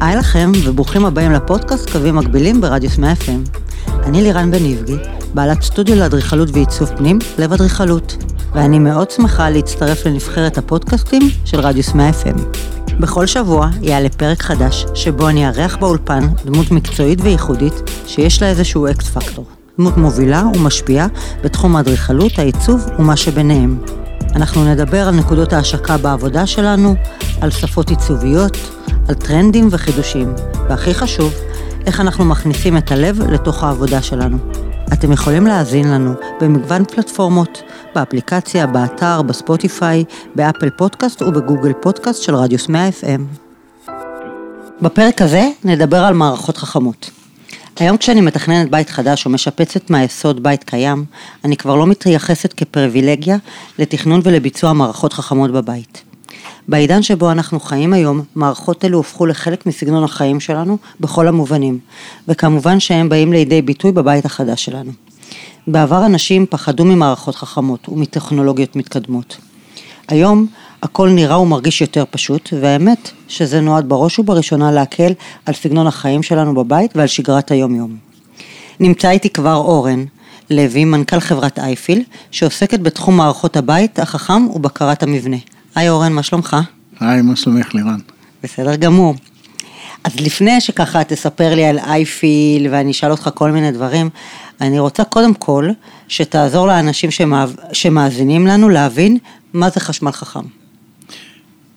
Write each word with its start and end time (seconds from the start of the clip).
היי 0.00 0.16
לכם, 0.16 0.52
וברוכים 0.64 1.06
הבאים 1.06 1.32
לפודקאסט 1.32 1.90
קווים 1.90 2.16
מקבילים 2.16 2.60
ברדיוס 2.60 2.98
100 2.98 3.12
FM. 3.12 3.60
אני 4.04 4.22
לירן 4.22 4.50
בן 4.50 4.64
איבגי, 4.64 4.96
בעלת 5.34 5.62
סטודיו 5.62 5.96
לאדריכלות 5.96 6.48
ועיצוב 6.52 6.88
פנים, 6.96 7.18
לב 7.38 7.52
אדריכלות, 7.52 8.16
ואני 8.54 8.78
מאוד 8.78 9.10
שמחה 9.10 9.50
להצטרף 9.50 10.06
לנבחרת 10.06 10.58
הפודקאסטים 10.58 11.22
של 11.44 11.60
רדיוס 11.60 11.94
100 11.94 12.10
FM. 12.10 12.40
בכל 13.00 13.26
שבוע 13.26 13.68
יעלה 13.82 14.08
פרק 14.08 14.42
חדש, 14.42 14.86
שבו 14.94 15.28
אני 15.28 15.46
אארח 15.46 15.76
באולפן 15.76 16.28
דמות 16.44 16.70
מקצועית 16.70 17.18
וייחודית, 17.22 17.74
שיש 18.06 18.42
לה 18.42 18.48
איזשהו 18.48 18.86
אקס 18.86 19.08
פקטור. 19.08 19.44
דמות 19.78 19.96
מובילה 19.96 20.42
ומשפיעה 20.54 21.06
בתחום 21.44 21.76
האדריכלות, 21.76 22.38
העיצוב 22.38 22.86
ומה 22.98 23.16
שביניהם. 23.16 23.78
אנחנו 24.36 24.64
נדבר 24.64 25.08
על 25.08 25.14
נקודות 25.14 25.52
ההשקה 25.52 25.96
בעבודה 25.96 26.46
שלנו, 26.46 26.94
על 27.40 27.50
שפות 27.50 27.90
עיצוביות, 27.90 28.56
על 29.08 29.14
טרנדים 29.14 29.68
וחידושים, 29.70 30.34
והכי 30.68 30.94
חשוב, 30.94 31.34
איך 31.86 32.00
אנחנו 32.00 32.24
מכניסים 32.24 32.76
את 32.76 32.90
הלב 32.90 33.30
לתוך 33.30 33.64
העבודה 33.64 34.02
שלנו. 34.02 34.38
אתם 34.92 35.12
יכולים 35.12 35.46
להאזין 35.46 35.90
לנו 35.90 36.14
במגוון 36.40 36.84
פלטפורמות, 36.84 37.62
באפליקציה, 37.94 38.66
באתר, 38.66 39.22
בספוטיפיי, 39.22 40.04
באפל 40.34 40.70
פודקאסט 40.70 41.22
ובגוגל 41.22 41.72
פודקאסט 41.72 42.22
של 42.22 42.34
רדיוס 42.34 42.68
100 42.68 42.88
FM. 42.88 43.90
בפרק 44.82 45.22
הזה 45.22 45.48
נדבר 45.64 46.04
על 46.04 46.14
מערכות 46.14 46.56
חכמות. 46.56 47.15
היום 47.78 47.96
כשאני 47.96 48.20
מתכננת 48.20 48.70
בית 48.70 48.90
חדש 48.90 49.26
או 49.26 49.30
משפצת 49.30 49.90
מהיסוד 49.90 50.42
בית 50.42 50.64
קיים, 50.64 51.04
אני 51.44 51.56
כבר 51.56 51.76
לא 51.76 51.86
מתייחסת 51.86 52.52
כפריבילגיה 52.52 53.36
לתכנון 53.78 54.20
ולביצוע 54.24 54.72
מערכות 54.72 55.12
חכמות 55.12 55.50
בבית. 55.50 56.02
בעידן 56.68 57.02
שבו 57.02 57.32
אנחנו 57.32 57.60
חיים 57.60 57.92
היום, 57.92 58.22
מערכות 58.34 58.84
אלו 58.84 59.00
הפכו 59.00 59.26
לחלק 59.26 59.66
מסגנון 59.66 60.04
החיים 60.04 60.40
שלנו 60.40 60.78
בכל 61.00 61.28
המובנים, 61.28 61.78
וכמובן 62.28 62.80
שהם 62.80 63.08
באים 63.08 63.32
לידי 63.32 63.62
ביטוי 63.62 63.92
בבית 63.92 64.24
החדש 64.24 64.64
שלנו. 64.64 64.92
בעבר 65.66 66.06
אנשים 66.06 66.46
פחדו 66.50 66.84
ממערכות 66.84 67.34
חכמות 67.34 67.88
ומטכנולוגיות 67.88 68.76
מתקדמות. 68.76 69.36
היום 70.08 70.46
הכל 70.82 71.08
נראה 71.08 71.40
ומרגיש 71.40 71.80
יותר 71.80 72.04
פשוט, 72.10 72.48
והאמת 72.60 73.10
שזה 73.28 73.60
נועד 73.60 73.88
בראש 73.88 74.18
ובראשונה 74.18 74.72
להקל 74.72 75.12
על 75.46 75.54
סגנון 75.54 75.86
החיים 75.86 76.22
שלנו 76.22 76.54
בבית 76.54 76.96
ועל 76.96 77.06
שגרת 77.06 77.50
היום-יום. 77.50 77.96
נמצא 78.80 79.10
איתי 79.10 79.30
כבר 79.30 79.54
אורן 79.54 80.04
לוי, 80.50 80.84
מנכ"ל 80.84 81.20
חברת 81.20 81.58
אייפיל, 81.58 82.02
שעוסקת 82.30 82.80
בתחום 82.80 83.16
מערכות 83.16 83.56
הבית 83.56 83.98
החכם 83.98 84.46
ובקרת 84.54 85.02
המבנה. 85.02 85.36
היי 85.74 85.88
אורן, 85.88 86.12
מה 86.12 86.22
שלומך? 86.22 86.56
היי, 87.00 87.22
מה 87.22 87.36
שלומך 87.36 87.74
לירן? 87.74 87.98
בסדר 88.42 88.76
גמור. 88.76 89.14
אז 90.04 90.20
לפני 90.20 90.60
שככה 90.60 91.04
תספר 91.04 91.54
לי 91.54 91.64
על 91.64 91.78
אייפיל 91.78 92.66
ואני 92.70 92.90
אשאל 92.90 93.10
אותך 93.10 93.30
כל 93.34 93.50
מיני 93.50 93.72
דברים, 93.72 94.10
אני 94.60 94.78
רוצה 94.78 95.04
קודם 95.04 95.34
כל 95.34 95.68
שתעזור 96.08 96.66
לאנשים 96.66 97.10
שמאזינים 97.72 98.46
לנו 98.46 98.68
להבין 98.68 99.18
מה 99.52 99.70
זה 99.70 99.80
חשמל 99.80 100.12
חכם. 100.12 100.40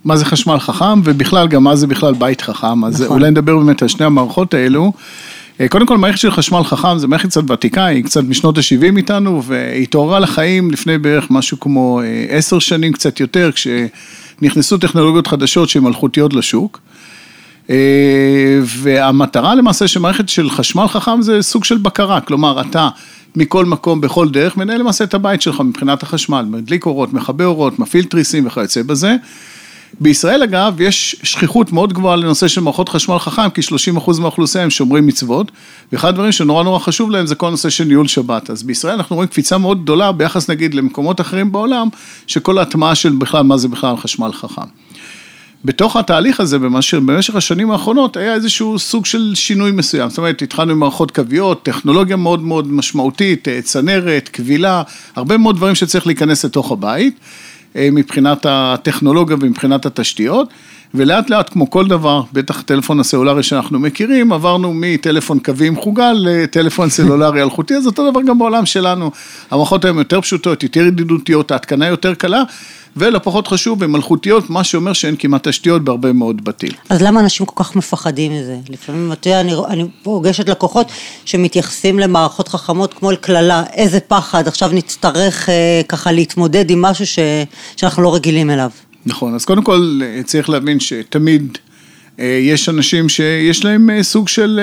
מה 0.05 0.17
זה 0.17 0.25
חשמל 0.25 0.59
חכם 0.59 1.01
ובכלל 1.03 1.47
גם 1.47 1.63
מה 1.63 1.75
זה 1.75 1.87
בכלל 1.87 2.13
בית 2.13 2.41
חכם, 2.41 2.85
אז 2.85 3.01
נכון. 3.01 3.17
אולי 3.17 3.31
נדבר 3.31 3.57
באמת 3.57 3.81
על 3.81 3.87
שני 3.87 4.05
המערכות 4.05 4.53
האלו. 4.53 4.91
אה, 5.61 5.67
קודם 5.67 5.85
כל 5.85 5.97
מערכת 5.97 6.17
של 6.17 6.31
חשמל 6.31 6.63
חכם 6.63 6.97
זה 6.97 7.07
מערכת 7.07 7.29
קצת 7.29 7.51
ותיקה, 7.51 7.85
היא 7.85 8.03
קצת 8.03 8.23
משנות 8.23 8.57
ה-70 8.57 8.97
איתנו 8.97 9.43
והיא 9.43 9.83
התעוררה 9.83 10.19
לחיים 10.19 10.71
לפני 10.71 10.97
בערך 10.97 11.31
משהו 11.31 11.59
כמו 11.59 12.01
אה, 12.01 12.25
עשר 12.29 12.59
שנים 12.59 12.93
קצת 12.93 13.19
יותר 13.19 13.49
כשנכנסו 13.51 14.77
טכנולוגיות 14.77 15.27
חדשות 15.27 15.69
שהן 15.69 15.83
מלכותיות 15.83 16.33
לשוק. 16.33 16.79
אה, 17.69 18.59
והמטרה 18.65 19.55
למעשה 19.55 19.87
של 19.87 19.99
מערכת 19.99 20.29
של 20.29 20.49
חשמל 20.49 20.87
חכם 20.87 21.21
זה 21.21 21.41
סוג 21.41 21.63
של 21.63 21.77
בקרה, 21.77 22.21
כלומר 22.21 22.61
אתה 22.61 22.89
מכל 23.35 23.65
מקום, 23.65 24.01
בכל 24.01 24.29
דרך, 24.29 24.57
מנהל 24.57 24.79
למעשה 24.79 25.03
את 25.03 25.13
הבית 25.13 25.41
שלך 25.41 25.61
מבחינת 25.61 26.03
החשמל, 26.03 26.45
מדליק 26.49 26.85
אורות, 26.85 27.13
מכבה 27.13 27.45
אורות, 27.45 27.79
מפעיל 27.79 28.05
תריסים 28.05 28.47
וכיוצא 28.47 28.83
בזה. 28.83 29.15
בישראל 29.99 30.43
אגב, 30.43 30.81
יש 30.81 31.15
שכיחות 31.23 31.71
מאוד 31.71 31.93
גבוהה 31.93 32.15
לנושא 32.15 32.47
של 32.47 32.61
מערכות 32.61 32.89
חשמל 32.89 33.19
חכם, 33.19 33.49
כי 33.49 33.61
30% 33.61 34.19
מהאוכלוסייה 34.19 34.63
הם 34.63 34.69
שומרי 34.69 35.01
מצוות, 35.01 35.51
ואחד 35.91 36.07
הדברים 36.07 36.31
שנורא 36.31 36.63
נורא 36.63 36.79
חשוב 36.79 37.11
להם 37.11 37.27
זה 37.27 37.35
כל 37.35 37.47
הנושא 37.47 37.69
של 37.69 37.83
ניהול 37.83 38.07
שבת. 38.07 38.49
אז 38.49 38.63
בישראל 38.63 38.93
אנחנו 38.93 39.15
רואים 39.15 39.29
קפיצה 39.29 39.57
מאוד 39.57 39.83
גדולה 39.83 40.11
ביחס 40.11 40.49
נגיד 40.49 40.73
למקומות 40.73 41.21
אחרים 41.21 41.51
בעולם, 41.51 41.87
שכל 42.27 42.57
ההטמעה 42.57 42.95
של 42.95 43.09
בכלל, 43.09 43.43
מה 43.43 43.57
זה 43.57 43.67
בכלל 43.67 43.97
חשמל 43.97 44.31
חכם. 44.33 44.61
בתוך 45.65 45.95
התהליך 45.95 46.39
הזה, 46.39 46.59
במשך 46.59 47.35
השנים 47.35 47.71
האחרונות, 47.71 48.17
היה 48.17 48.33
איזשהו 48.33 48.79
סוג 48.79 49.05
של 49.05 49.31
שינוי 49.35 49.71
מסוים. 49.71 50.09
זאת 50.09 50.17
אומרת, 50.17 50.41
התחלנו 50.41 50.71
עם 50.71 50.79
מערכות 50.79 51.11
קוויות, 51.11 51.63
טכנולוגיה 51.63 52.15
מאוד 52.15 52.43
מאוד 52.43 52.67
משמעותית, 52.67 53.47
צנרת, 53.63 54.29
קבילה, 54.29 54.83
הרבה 55.15 55.37
מאוד 55.37 55.55
דברים 55.55 55.75
שצריך 55.75 56.07
להיכנס 56.07 56.45
לתוך 56.45 56.71
הבית. 56.71 57.19
אה, 57.75 57.89
מבחינת 57.91 58.45
הטכנולוגיה 58.49 59.37
ומבחינת 59.39 59.85
התשתיות, 59.85 60.49
ולאט 60.93 61.29
לאט 61.29 61.49
כמו 61.49 61.69
כל 61.69 61.87
דבר, 61.87 62.21
בטח 62.33 62.59
הטלפון 62.59 62.99
הסלולרי 62.99 63.43
שאנחנו 63.43 63.79
מכירים, 63.79 64.33
עברנו 64.33 64.73
מטלפון 64.75 65.39
קווי 65.39 65.69
חוגל 65.75 66.13
לטלפון 66.19 66.89
סלולרי 66.95 67.41
אלחוטי, 67.41 67.75
אז 67.75 67.87
אותו 67.87 68.11
דבר 68.11 68.21
גם 68.21 68.39
בעולם 68.39 68.65
שלנו, 68.65 69.11
המערכות 69.51 69.85
היום 69.85 69.97
יותר 69.97 70.21
פשוטות, 70.21 70.63
יותר 70.63 70.85
ידידותיות, 70.85 71.51
ההתקנה 71.51 71.87
יותר 71.87 72.13
קלה. 72.13 72.43
ולא 72.99 73.19
פחות 73.23 73.47
חשוב, 73.47 73.83
הן 73.83 73.91
מלכותיות, 73.91 74.49
מה 74.49 74.63
שאומר 74.63 74.93
שאין 74.93 75.15
כמעט 75.19 75.47
תשתיות 75.47 75.83
בהרבה 75.83 76.13
מאוד 76.13 76.43
בתים. 76.43 76.71
אז 76.89 77.01
למה 77.01 77.19
אנשים 77.19 77.45
כל 77.45 77.63
כך 77.63 77.75
מפחדים 77.75 78.33
מזה? 78.33 78.57
לפעמים, 78.69 79.11
אתה 79.11 79.29
יודע, 79.29 79.41
אני, 79.41 79.53
אני 79.67 79.85
פוגשת 80.03 80.49
לקוחות 80.49 80.87
שמתייחסים 81.25 81.99
למערכות 81.99 82.47
חכמות 82.47 82.93
כמו 82.93 83.11
אל 83.11 83.15
קללה, 83.15 83.63
איזה 83.73 83.99
פחד, 83.99 84.47
עכשיו 84.47 84.69
נצטרך 84.73 85.49
אה, 85.49 85.81
ככה 85.87 86.11
להתמודד 86.11 86.69
עם 86.69 86.81
משהו 86.81 87.05
ש, 87.05 87.19
שאנחנו 87.75 88.03
לא 88.03 88.15
רגילים 88.15 88.49
אליו. 88.49 88.69
נכון, 89.05 89.35
אז 89.35 89.45
קודם 89.45 89.63
כל 89.63 89.99
אה, 90.03 90.23
צריך 90.23 90.49
להבין 90.49 90.79
שתמיד 90.79 91.57
אה, 92.19 92.25
יש 92.25 92.69
אנשים 92.69 93.09
שיש 93.09 93.65
להם 93.65 93.89
אה, 93.89 94.03
סוג 94.03 94.27
של 94.27 94.59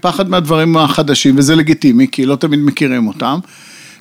פחד 0.00 0.30
מהדברים 0.30 0.76
החדשים, 0.76 1.38
וזה 1.38 1.56
לגיטימי, 1.56 2.06
כי 2.12 2.26
לא 2.26 2.36
תמיד 2.36 2.60
מכירים 2.60 3.08
אותם. 3.08 3.38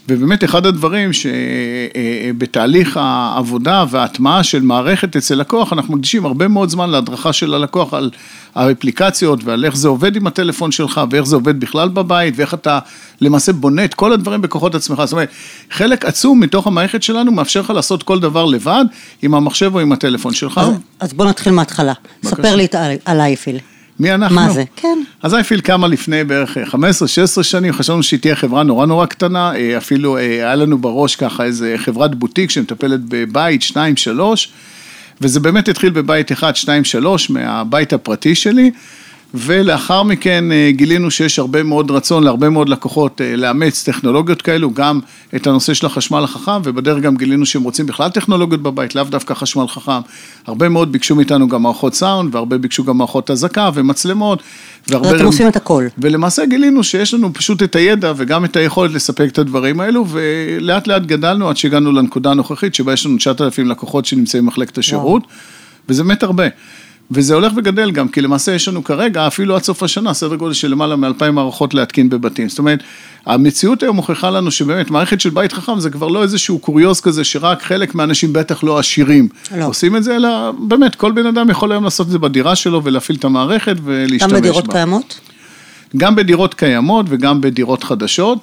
ובאמת 0.09 0.43
אחד 0.43 0.65
הדברים 0.65 1.09
שבתהליך 1.13 2.97
העבודה 3.01 3.85
וההטמעה 3.89 4.43
של 4.43 4.61
מערכת 4.61 5.15
אצל 5.15 5.35
לקוח, 5.35 5.73
אנחנו 5.73 5.93
מקדישים 5.93 6.25
הרבה 6.25 6.47
מאוד 6.47 6.69
זמן 6.69 6.89
להדרכה 6.89 7.33
של 7.33 7.53
הלקוח 7.53 7.93
על 7.93 8.09
האפליקציות 8.55 9.43
ועל 9.43 9.65
איך 9.65 9.75
זה 9.75 9.87
עובד 9.87 10.15
עם 10.15 10.27
הטלפון 10.27 10.71
שלך 10.71 11.01
ואיך 11.11 11.25
זה 11.25 11.35
עובד 11.35 11.59
בכלל 11.59 11.89
בבית 11.89 12.33
ואיך 12.37 12.53
אתה 12.53 12.79
למעשה 13.21 13.53
בונה 13.53 13.85
את 13.85 13.93
כל 13.93 14.13
הדברים 14.13 14.41
בכוחות 14.41 14.75
עצמך. 14.75 15.01
זאת 15.05 15.13
אומרת, 15.13 15.29
חלק 15.71 16.05
עצום 16.05 16.39
מתוך 16.39 16.67
המערכת 16.67 17.03
שלנו 17.03 17.31
מאפשר 17.31 17.61
לך 17.61 17.69
לעשות 17.69 18.03
כל 18.03 18.19
דבר 18.19 18.45
לבד 18.45 18.85
עם 19.21 19.35
המחשב 19.35 19.71
או 19.75 19.79
עם 19.79 19.91
הטלפון 19.91 20.33
שלך. 20.33 20.57
אז, 20.57 20.69
אז 20.99 21.13
בוא 21.13 21.25
נתחיל 21.25 21.53
מההתחלה. 21.53 21.93
ספר 22.23 22.55
לי 22.55 22.67
על 23.05 23.21
אייפיל. 23.21 23.59
מי 23.99 24.13
אנחנו? 24.13 24.35
מה 24.35 24.49
זה? 24.49 24.63
כן. 24.75 25.03
אז 25.23 25.33
אייפיל 25.33 25.61
קמה 25.61 25.87
לפני 25.87 26.23
בערך 26.23 26.57
15-16 27.39 27.43
שנים, 27.43 27.73
חשבנו 27.73 28.03
שהיא 28.03 28.19
תהיה 28.19 28.35
חברה 28.35 28.63
נורא 28.63 28.85
נורא 28.85 29.05
קטנה, 29.05 29.55
אה, 29.55 29.77
אפילו 29.77 30.17
אה, 30.17 30.21
היה 30.21 30.55
לנו 30.55 30.77
בראש 30.77 31.15
ככה 31.15 31.43
איזה 31.43 31.73
חברת 31.77 32.15
בוטיק 32.15 32.49
שמטפלת 32.49 32.99
בבית 33.07 33.61
2-3, 33.61 33.75
וזה 35.21 35.39
באמת 35.39 35.67
התחיל 35.67 35.89
בבית 35.89 36.31
1-2-3 36.31 36.35
מהבית 37.29 37.93
הפרטי 37.93 38.35
שלי. 38.35 38.71
ולאחר 39.33 40.03
מכן 40.03 40.51
אה, 40.51 40.71
גילינו 40.71 41.11
שיש 41.11 41.39
הרבה 41.39 41.63
מאוד 41.63 41.91
רצון 41.91 42.23
להרבה 42.23 42.49
מאוד 42.49 42.69
לקוחות 42.69 43.21
אה, 43.21 43.35
לאמץ 43.35 43.83
טכנולוגיות 43.83 44.41
כאלו, 44.41 44.73
גם 44.73 44.99
את 45.35 45.47
הנושא 45.47 45.73
של 45.73 45.85
החשמל 45.85 46.23
החכם, 46.23 46.61
ובדרך 46.63 47.03
גם 47.03 47.15
גילינו 47.15 47.45
שהם 47.45 47.63
רוצים 47.63 47.85
בכלל 47.85 48.09
טכנולוגיות 48.09 48.61
בבית, 48.61 48.95
לאו 48.95 49.03
דווקא 49.03 49.33
חשמל 49.33 49.67
חכם. 49.67 50.01
הרבה 50.47 50.69
מאוד 50.69 50.91
ביקשו 50.91 51.15
מאיתנו 51.15 51.47
גם 51.47 51.63
מערכות 51.63 51.93
סאונד, 51.93 52.35
והרבה 52.35 52.57
ביקשו 52.57 52.83
גם 52.83 52.97
מערכות 52.97 53.31
אזעקה 53.31 53.69
ומצלמות. 53.73 54.43
והרבה... 54.87 55.15
אתם 55.15 55.25
עושים 55.25 55.47
את 55.47 55.55
הכל. 55.55 55.87
ולמעשה 55.97 56.45
גילינו 56.45 56.83
שיש 56.83 57.13
לנו 57.13 57.33
פשוט 57.33 57.63
את 57.63 57.75
הידע 57.75 58.13
וגם 58.17 58.45
את 58.45 58.55
היכולת 58.55 58.93
לספק 58.93 59.29
את 59.31 59.37
הדברים 59.37 59.79
האלו, 59.79 60.05
ולאט 60.09 60.87
לאט 60.87 61.01
גדלנו 61.01 61.49
עד 61.49 61.57
שהגענו 61.57 61.91
לנקודה 61.91 62.31
הנוכחית, 62.31 62.75
שבה 62.75 62.93
יש 62.93 63.05
לנו 63.05 63.17
9,000 63.17 63.69
לקוחות 63.69 64.05
שנמצאים 64.05 64.45
במחלקת 64.45 64.77
השירות, 64.77 65.23
וזה 65.89 66.03
באמת 66.03 66.23
הרבה. 66.23 66.47
וזה 67.11 67.33
הולך 67.33 67.53
וגדל 67.55 67.91
גם, 67.91 68.07
כי 68.07 68.21
למעשה 68.21 68.53
יש 68.53 68.67
לנו 68.67 68.83
כרגע, 68.83 69.27
אפילו 69.27 69.55
עד 69.55 69.63
סוף 69.63 69.83
השנה, 69.83 70.13
סדר 70.13 70.35
גודל 70.35 70.53
של 70.53 70.71
למעלה 70.71 70.95
מאלפיים 70.95 71.35
מערכות 71.35 71.73
להתקין 71.73 72.09
בבתים. 72.09 72.49
זאת 72.49 72.59
אומרת, 72.59 72.83
המציאות 73.25 73.83
היום 73.83 73.95
מוכיחה 73.95 74.29
לנו 74.29 74.51
שבאמת 74.51 74.91
מערכת 74.91 75.21
של 75.21 75.29
בית 75.29 75.53
חכם 75.53 75.79
זה 75.79 75.89
כבר 75.89 76.07
לא 76.07 76.23
איזשהו 76.23 76.59
קוריוז 76.59 77.01
כזה 77.01 77.23
שרק 77.23 77.61
חלק 77.61 77.95
מהאנשים 77.95 78.33
בטח 78.33 78.63
לא 78.63 78.79
עשירים 78.79 79.27
לא. 79.57 79.65
עושים 79.65 79.95
את 79.95 80.03
זה, 80.03 80.15
אלא 80.15 80.51
באמת 80.51 80.95
כל 80.95 81.11
בן 81.11 81.25
אדם 81.25 81.49
יכול 81.49 81.71
היום 81.71 81.83
לעשות 81.83 82.07
את 82.07 82.11
זה 82.11 82.19
בדירה 82.19 82.55
שלו 82.55 82.83
ולהפעיל 82.83 83.17
את 83.17 83.25
המערכת 83.25 83.75
ולהשתמש 83.83 84.31
בה. 84.31 84.37
גם 84.37 84.41
בדירות 84.41 84.67
קיימות? 84.67 85.19
גם 85.97 86.15
בדירות 86.15 86.53
קיימות 86.53 87.05
וגם 87.09 87.41
בדירות 87.41 87.83
חדשות. 87.83 88.39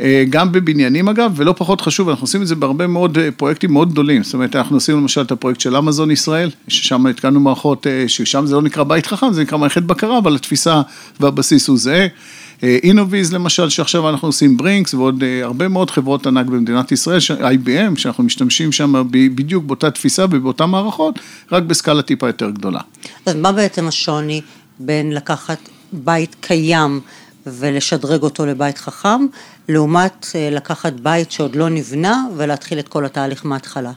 אה, 0.00 0.24
גם 0.30 0.52
בבניינים 0.52 1.08
אגב, 1.08 1.32
ולא 1.36 1.54
פחות 1.58 1.80
חשוב, 1.80 2.08
אנחנו 2.08 2.24
עושים 2.24 2.42
את 2.42 2.46
זה 2.46 2.54
בהרבה 2.54 2.86
מאוד 2.86 3.18
אה, 3.18 3.30
פרויקטים 3.30 3.72
מאוד 3.72 3.90
גדולים. 3.90 4.22
זאת 4.22 4.34
אומרת, 4.34 4.56
אנחנו 4.56 4.76
עשינו 4.76 5.00
למשל 5.00 5.20
את 5.20 5.32
הפרויקט 5.32 5.60
של 5.60 5.76
אמזון 5.76 6.10
ישראל, 6.10 6.50
ששם 6.68 7.06
התקנו 7.06 7.40
מערכות, 7.40 7.86
ששם 8.06 8.46
זה 8.46 8.54
לא 8.54 8.62
נקרא 8.62 8.84
בית 8.84 9.06
חכם, 9.06 9.32
זה 9.32 9.42
נקרא 9.42 9.58
מערכת 9.58 9.82
בקרה, 9.82 10.18
אבל 10.18 10.34
התפיסה 10.34 10.82
והבסיס 11.20 11.68
הוא 11.68 11.78
זהה. 11.78 12.06
אינוויז 12.62 13.32
למשל, 13.32 13.68
שעכשיו 13.68 14.08
אנחנו 14.08 14.28
עושים 14.28 14.56
ברינקס, 14.56 14.94
ועוד 14.94 15.24
הרבה 15.42 15.68
מאוד 15.68 15.90
חברות 15.90 16.26
ענק 16.26 16.46
במדינת 16.46 16.92
ישראל, 16.92 17.18
IBM, 17.40 17.98
שאנחנו 17.98 18.24
משתמשים 18.24 18.72
שם 18.72 19.04
בדיוק 19.10 19.64
באותה 19.64 19.90
תפיסה 19.90 20.24
ובאותן 20.24 20.64
מערכות, 20.64 21.18
רק 21.52 21.62
בסקאלה 21.62 22.02
טיפה 22.02 22.26
יותר 22.26 22.50
גדולה. 22.50 22.80
אז 23.26 23.34
מה 23.36 23.52
בעצם 23.52 23.88
השוני 23.88 24.40
בין 24.78 25.12
לקחת 25.12 25.58
בית 25.92 26.36
קיים 26.40 27.00
ולשדרג 27.46 28.22
אותו 28.22 28.46
לבית 28.46 28.78
חכם, 28.78 29.26
לעומת 29.68 30.26
אה, 30.34 30.50
לקחת 30.50 30.92
בית 30.92 31.30
שעוד 31.30 31.56
לא 31.56 31.68
נבנה 31.68 32.26
ולהתחיל 32.36 32.78
את 32.78 32.88
כל 32.88 33.04
התהליך 33.04 33.46
מההתחלה. 33.46 33.92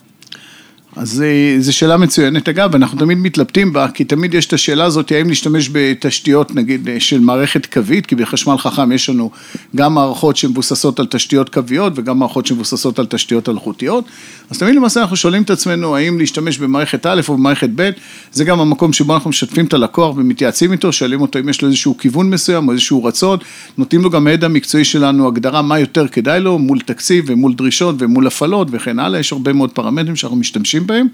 אז 0.96 1.24
זו 1.60 1.74
שאלה 1.74 1.98
מצוינת, 1.98 2.50
אגב, 2.50 2.76
אנחנו 2.76 3.00
תמיד 3.00 3.18
מתלבטים 3.18 3.74
בה, 3.74 3.88
כי 3.88 4.04
תמיד 4.04 4.34
יש 4.34 4.46
את 4.46 4.54
השאלה 4.54 4.86
הזאת, 4.86 5.12
האם 5.12 5.30
להשתמש 5.30 5.70
בתשתיות, 5.72 6.56
נגיד, 6.56 6.90
של 7.00 7.20
מערכת 7.20 7.66
קווית, 7.66 8.06
כי 8.06 8.16
בחשמל 8.16 8.58
חכם 8.58 8.92
יש 8.92 9.10
לנו 9.10 9.32
גם 9.76 9.94
מערכות 9.94 10.38
שמבוססות 10.38 11.00
על 11.00 11.06
תשתיות 11.06 11.50
קוויות, 11.50 11.94
וגם 11.96 12.20
מערכות 12.20 12.46
שמבוססות 12.46 13.00
על 13.00 13.06
תשתיות 13.06 13.50
אלחוטיות, 13.50 14.06
אז 14.50 14.58
תמיד 14.58 14.76
למעשה 14.76 15.02
אנחנו 15.02 15.16
שואלים 15.16 15.44
את 15.44 15.50
עצמנו, 15.50 15.96
האם 15.96 16.20
להשתמש 16.20 16.58
במערכת 16.58 17.06
א' 17.06 17.22
או 17.28 17.38
במערכת 17.38 17.70
ב', 17.76 17.90
זה 18.32 18.44
גם 18.44 18.60
המקום 18.60 18.94
שבו 18.94 19.14
אנחנו 19.14 19.30
משתפים 19.30 19.66
את 19.66 19.74
הלקוח 19.74 20.18
ומתייעצים 20.18 20.72
איתו, 20.72 20.94
שואלים 20.94 21.22
אותו 21.22 21.40
אם 21.40 21.50
יש 21.50 21.62
לו 21.62 21.68
איזשהו 21.68 21.98
כיוון 21.98 22.30
מסוים 22.30 22.68
או 22.68 22.74
איזשהו 22.74 23.04
רצון, 23.04 23.40
נותנים 23.78 24.02
לו 24.02 24.10
גם 24.10 24.28
הידע 24.28 24.46
המקצועי 24.46 24.86
שלנו, 24.86 25.28
הגדרה 25.28 25.62
מה 25.62 25.80
יותר 25.80 26.08
כדאי 26.08 26.40
לו, 26.40 26.60
מול 26.60 26.80
תקציב 26.80 27.26
ומול 27.28 27.54
דרישות 27.54 27.96
ומול 28.00 28.28
הפעלות 28.28 28.68
וכן 28.72 29.00
הלאה, 29.00 29.20
יש 29.20 29.32
הרבה 29.32 29.54
מאוד 29.54 29.72
פרמטרים 29.72 30.16
שאנחנו 30.16 30.38
משתמשים 30.38 30.81
משתמשים 30.82 30.88
בהם. 30.88 31.08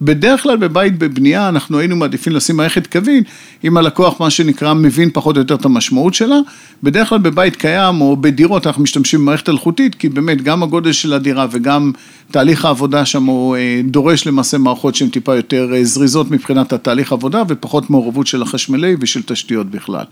בדרך 0.00 0.42
כלל 0.42 0.56
בבית 0.56 0.98
בבנייה 0.98 1.48
אנחנו 1.48 1.78
היינו 1.78 1.96
מעדיפים 1.96 2.32
לשים 2.32 2.56
מערכת 2.56 2.86
קווין, 2.86 3.22
אם 3.64 3.76
הלקוח 3.76 4.20
מה 4.20 4.30
שנקרא 4.30 4.74
מבין 4.74 5.10
פחות 5.12 5.36
או 5.36 5.40
יותר 5.40 5.54
את 5.54 5.64
המשמעות 5.64 6.14
שלה, 6.14 6.36
בדרך 6.82 7.08
כלל 7.08 7.18
בבית 7.18 7.56
קיים 7.56 8.00
או 8.00 8.16
בדירות 8.16 8.66
אנחנו 8.66 8.82
משתמשים 8.82 9.20
במערכת 9.20 9.48
אלחוטית, 9.48 9.94
כי 9.94 10.08
באמת 10.08 10.42
גם 10.42 10.62
הגודל 10.62 10.92
של 10.92 11.12
הדירה 11.12 11.46
וגם 11.50 11.92
תהליך 12.30 12.64
העבודה 12.64 13.04
שם 13.04 13.24
הוא 13.24 13.56
אה, 13.56 13.80
דורש 13.84 14.26
למעשה 14.26 14.58
מערכות 14.58 14.94
שהן 14.94 15.08
טיפה 15.08 15.36
יותר 15.36 15.74
אה, 15.74 15.84
זריזות 15.84 16.30
מבחינת 16.30 16.72
התהליך 16.72 17.12
עבודה 17.12 17.42
ופחות 17.48 17.90
מעורבות 17.90 18.26
של 18.26 18.42
החשמלי 18.42 18.96
ושל 19.00 19.22
תשתיות 19.22 19.70
בכלל. 19.70 20.04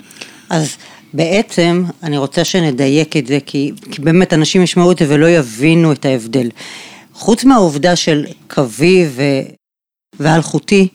אז 0.51 0.77
בעצם 1.15 1.85
אני 2.03 2.19
רוצה 2.19 2.45
שנדייק 2.45 3.17
את 3.17 3.27
זה, 3.27 3.39
כי, 3.47 3.73
כי 3.91 4.03
באמת 4.03 4.33
אנשים 4.33 4.63
ישמעו 4.63 4.93
את 4.93 4.99
זה 4.99 5.07
ולא 5.09 5.27
יבינו 5.27 5.93
את 5.93 6.05
ההבדל. 6.05 6.49
חוץ 7.15 7.45
מהעובדה 7.45 7.97
של 7.97 8.27
קווי 8.49 9.07
ו... 9.11 9.23
ואלחוטי, 10.21 10.89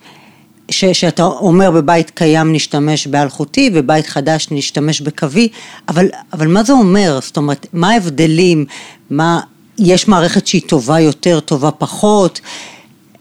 ש, 0.71 0.85
שאתה 0.85 1.23
אומר 1.23 1.71
בבית 1.71 2.09
קיים 2.09 2.53
נשתמש 2.53 3.07
באלחוטי, 3.07 3.69
בבית 3.69 4.07
חדש 4.07 4.47
נשתמש 4.51 5.01
בקווי, 5.01 5.47
אבל, 5.87 6.05
אבל 6.33 6.47
מה 6.47 6.63
זה 6.63 6.73
אומר? 6.73 7.19
זאת 7.21 7.37
אומרת, 7.37 7.67
מה 7.73 7.89
ההבדלים? 7.89 8.65
מה, 9.09 9.39
יש 9.77 10.07
מערכת 10.07 10.47
שהיא 10.47 10.61
טובה 10.67 10.99
יותר, 10.99 11.39
טובה 11.39 11.71
פחות? 11.71 12.41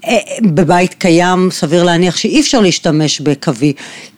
אה, 0.09 0.19
בבית 0.43 0.95
קיים 0.95 1.49
סביר 1.51 1.85
להניח 1.85 2.17
שאי 2.17 2.41
אפשר 2.41 2.61
להשתמש 2.61 3.21
בקווי, 3.21 3.73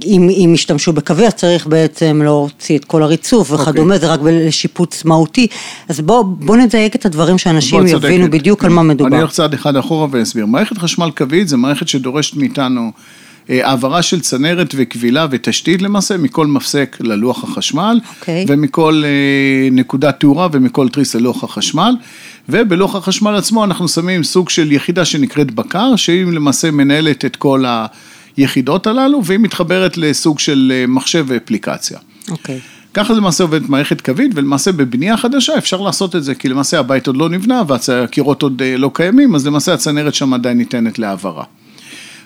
אם, 0.05 0.29
אם 0.45 0.51
ישתמשו 0.55 0.93
בקווי 0.93 1.27
אז 1.27 1.35
צריך 1.35 1.67
בעצם 1.67 2.23
להוציא 2.25 2.79
את 2.79 2.85
כל 2.85 3.03
הריצוף 3.03 3.51
אוקיי. 3.51 3.65
וכדומה, 3.65 3.95
okay. 3.95 3.99
זה 3.99 4.13
רק 4.13 4.21
לשיפוץ 4.23 5.05
מהותי, 5.05 5.47
אז 5.89 6.01
בוא, 6.01 6.23
בוא 6.23 6.57
נדייק 6.57 6.97
את 6.97 7.07
הדברים 7.07 7.39
שאנשים 7.39 7.87
יבינו 7.87 8.31
בדיוק 8.31 8.65
על 8.65 8.71
מה 8.71 8.83
מדובר. 8.83 9.17
אני 9.17 9.23
אלך 9.23 9.31
צעד 9.31 9.55
אחד 9.55 9.77
אחורה 9.77 10.07
ואסביר, 10.11 10.47
מערכת 10.47 10.79
חשמל 10.79 11.11
קווית 11.17 11.49
זה 11.49 11.57
מערכת 11.57 11.89
שדורשת 11.89 12.37
מאיתנו 12.37 12.91
אה, 13.51 13.69
העברה 13.69 14.03
של 14.03 14.21
צנרת 14.21 14.75
וכבילה 14.77 15.27
ותשתית 15.31 15.83
למעשה 15.83 16.17
מכל 16.17 16.47
מפסק 16.47 16.97
ללוח 17.01 17.45
החשמל, 17.45 18.01
okay. 18.03 18.21
אוקיי. 18.21 18.45
ומכל 18.49 19.03
אה, 19.05 19.69
נקודת 19.73 20.21
תאורה 20.21 20.49
ומכל 20.53 20.89
תריס 20.89 21.15
ללוח 21.15 21.45
החשמל. 21.45 21.95
ובלוח 22.53 22.95
החשמל 22.95 23.35
עצמו 23.35 23.65
אנחנו 23.65 23.89
שמים 23.89 24.25
סוג 24.25 24.49
של 24.49 24.73
יחידה 24.73 25.05
שנקראת 25.05 25.51
בקר, 25.51 25.97
שהיא 25.97 26.25
למעשה 26.25 26.71
מנהלת 26.71 27.25
את 27.25 27.37
כל 27.37 27.65
היחידות 28.37 28.87
הללו, 28.87 29.25
והיא 29.25 29.39
מתחברת 29.39 29.97
לסוג 29.97 30.39
של 30.39 30.73
אה, 30.75 30.85
מחשב 30.87 31.25
ואפליקציה. 31.29 31.99
אוקיי. 32.31 32.57
Okay. 32.57 32.81
ככה 32.95 33.13
למעשה 33.15 33.45
עובדת 33.45 33.69
מערכת 33.69 34.01
קווית, 34.01 34.33
ולמעשה 34.35 34.73
בבנייה 34.73 35.17
חדשה 35.17 35.59
אפשר 35.59 35.81
לעשות 35.81 36.17
את 36.17 36.25
זה, 36.25 36.35
כי 36.35 36.49
למעשה 36.49 36.79
הבית 36.79 37.07
עוד 37.07 37.17
לא 37.17 37.29
נבנה 37.29 37.63
והקירות 37.89 38.43
עוד 38.43 38.63
לא 38.79 38.91
קיימים, 38.95 39.35
אז 39.35 39.47
למעשה 39.47 39.75
הצנרת 39.75 40.15
שם 40.15 40.35
עדיין 40.35 40.59
ניתנת 40.59 40.99
להעברה. 40.99 41.45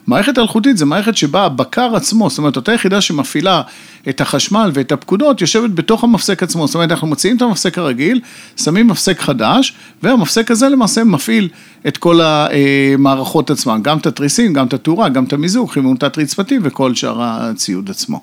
מערכת 0.06 0.39
אלחוטית 0.39 0.77
זה 0.77 0.87
מערכת 0.87 1.17
שבה 1.17 1.45
הבקר 1.45 1.97
עצמו, 1.97 2.31
זאת 2.31 2.39
אומרת 2.39 2.56
אותה 2.56 2.73
יחידה 2.73 3.01
שמפעילה 3.01 3.62
את 4.09 4.21
החשמל 4.21 4.71
ואת 4.75 4.93
הפקודות, 4.93 5.41
יושבת 5.41 5.71
בתוך 5.71 6.05
המפסק 6.05 6.43
עצמו, 6.43 6.67
זאת 6.67 6.75
אומרת 6.75 6.91
אנחנו 6.91 7.06
מוציאים 7.06 7.37
את 7.37 7.43
המפסק 7.43 7.79
הרגיל, 7.79 8.21
שמים 8.56 8.89
מפסק 8.89 9.21
חדש, 9.21 9.75
והמפסק 10.03 10.51
הזה 10.51 10.69
למעשה 10.69 11.05
מפעיל 11.05 11.49
את 11.89 11.97
כל 11.97 12.21
המערכות 12.23 13.51
עצמן, 13.51 13.81
גם 13.83 13.99
את 13.99 14.06
התריסים, 14.06 14.53
גם 14.53 14.67
את 14.67 14.75
התאורה, 14.75 15.09
גם 15.09 15.25
את 15.25 15.33
המיזוג, 15.33 15.71
חימום 15.71 15.97
תת-רצפתי 15.97 16.59
וכל 16.62 16.95
שאר 16.95 17.23
הציוד 17.23 17.91
עצמו. 17.91 18.21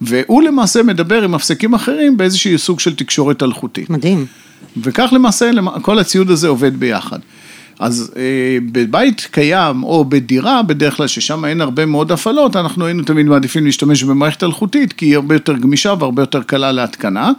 והוא 0.00 0.42
למעשה 0.42 0.82
מדבר 0.82 1.22
עם 1.22 1.32
מפסקים 1.32 1.74
אחרים 1.74 2.16
באיזשהו 2.16 2.58
סוג 2.58 2.80
של 2.80 2.94
תקשורת 2.94 3.42
אלחוטית. 3.42 3.90
מדהים. 3.90 4.26
וכך 4.82 5.08
למעשה 5.12 5.50
כל 5.82 5.98
הציוד 5.98 6.30
הזה 6.30 6.48
עובד 6.48 6.76
ביחד. 6.76 7.18
אז 7.80 8.12
אה, 8.16 8.22
בבית 8.72 9.28
קיים 9.30 9.82
או 9.82 10.04
בדירה, 10.04 10.62
בדרך 10.62 10.96
כלל 10.96 11.06
ששם 11.06 11.44
אין 11.44 11.60
הרבה 11.60 11.86
מאוד 11.86 12.12
הפעלות, 12.12 12.56
אנחנו 12.56 12.86
היינו 12.86 13.02
תמיד 13.02 13.26
מעדיפים 13.26 13.64
להשתמש 13.64 14.02
במערכת 14.04 14.42
אלחוטית, 14.42 14.92
כי 14.92 15.06
היא 15.06 15.16
הרבה 15.16 15.34
יותר 15.34 15.56
גמישה 15.56 15.94
והרבה 15.98 16.22
יותר 16.22 16.42
קלה 16.42 16.72
להתקנה. 16.72 17.32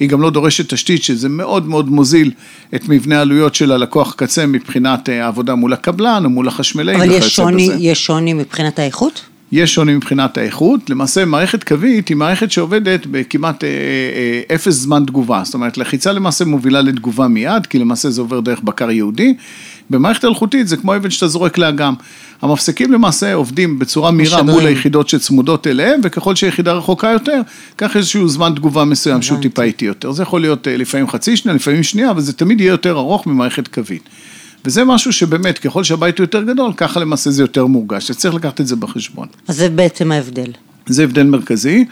היא 0.00 0.08
גם 0.08 0.20
לא 0.20 0.30
דורשת 0.30 0.74
תשתית, 0.74 1.02
שזה 1.02 1.28
מאוד 1.28 1.68
מאוד 1.68 1.88
מוזיל 1.88 2.30
את 2.74 2.88
מבנה 2.88 3.18
העלויות 3.18 3.54
של 3.54 3.72
הלקוח 3.72 4.14
קצה 4.14 4.46
מבחינת 4.46 5.08
אה, 5.08 5.24
העבודה 5.24 5.54
מול 5.54 5.72
הקבלן 5.72 6.24
או 6.24 6.30
מול 6.30 6.48
החשמלאים. 6.48 7.00
אבל 7.00 7.10
יש 7.10 7.36
שוני, 7.36 7.70
יש 7.78 8.06
שוני 8.06 8.32
מבחינת 8.32 8.78
האיכות? 8.78 9.20
יש 9.52 9.74
שוני 9.74 9.94
מבחינת 9.94 10.38
האיכות, 10.38 10.90
למעשה 10.90 11.24
מערכת 11.24 11.64
קווית 11.64 12.08
היא 12.08 12.16
מערכת 12.16 12.50
שעובדת 12.50 13.06
בכמעט 13.10 13.64
אה, 13.64 13.68
אה, 13.68 14.54
אפס 14.54 14.74
זמן 14.74 15.04
תגובה, 15.06 15.42
זאת 15.44 15.54
אומרת 15.54 15.78
לחיצה 15.78 16.12
למעשה 16.12 16.44
מובילה 16.44 16.80
לתגובה 16.80 17.28
מיד, 17.28 17.66
כי 17.66 17.78
למעשה 17.78 18.10
זה 18.10 18.20
עובר 18.20 18.40
דרך 18.40 18.60
בקר 18.60 18.90
יהודי, 18.90 19.34
במערכת 19.90 20.24
אלחוטית 20.24 20.68
זה 20.68 20.76
כמו 20.76 20.96
אבן 20.96 21.10
שאתה 21.10 21.28
זורק 21.28 21.58
לאגם. 21.58 21.94
המפסקים 22.42 22.92
למעשה 22.92 23.34
עובדים 23.34 23.78
בצורה 23.78 24.10
מהירה 24.10 24.42
מול 24.42 24.66
היחידות 24.66 25.08
שצמודות 25.08 25.66
אליהם, 25.66 26.00
וככל 26.02 26.34
שהיחידה 26.34 26.72
רחוקה 26.72 27.08
יותר, 27.08 27.40
כך 27.78 27.96
איזשהו 27.96 28.28
זמן 28.28 28.52
תגובה 28.56 28.84
מסוים 28.84 29.22
שהוא 29.22 29.42
טיפה 29.42 29.62
איטי 29.62 29.84
יותר. 29.84 30.12
זה 30.12 30.22
יכול 30.22 30.40
להיות 30.40 30.68
אה, 30.68 30.76
לפעמים 30.76 31.08
חצי 31.08 31.36
שנייה, 31.36 31.56
לפעמים 31.56 31.82
שנייה, 31.82 32.10
אבל 32.10 32.20
זה 32.20 32.32
תמיד 32.32 32.60
יהיה 32.60 32.70
יותר 32.70 32.96
ארוך 32.96 33.26
ממערכת 33.26 33.68
קווית. 33.68 34.08
וזה 34.64 34.84
משהו 34.84 35.12
שבאמת, 35.12 35.58
ככל 35.58 35.84
שהבית 35.84 36.18
הוא 36.18 36.24
יותר 36.24 36.42
גדול, 36.42 36.72
ככה 36.76 37.00
למעשה 37.00 37.30
זה 37.30 37.42
יותר 37.42 37.66
מורגש, 37.66 38.06
שצריך 38.06 38.34
לקחת 38.34 38.60
את 38.60 38.66
זה 38.66 38.76
בחשבון. 38.76 39.28
אז 39.48 39.56
זה 39.56 39.68
בעצם 39.68 40.12
ההבדל. 40.12 40.50
זה 40.86 41.04
הבדל 41.04 41.22
מרכזי. 41.22 41.84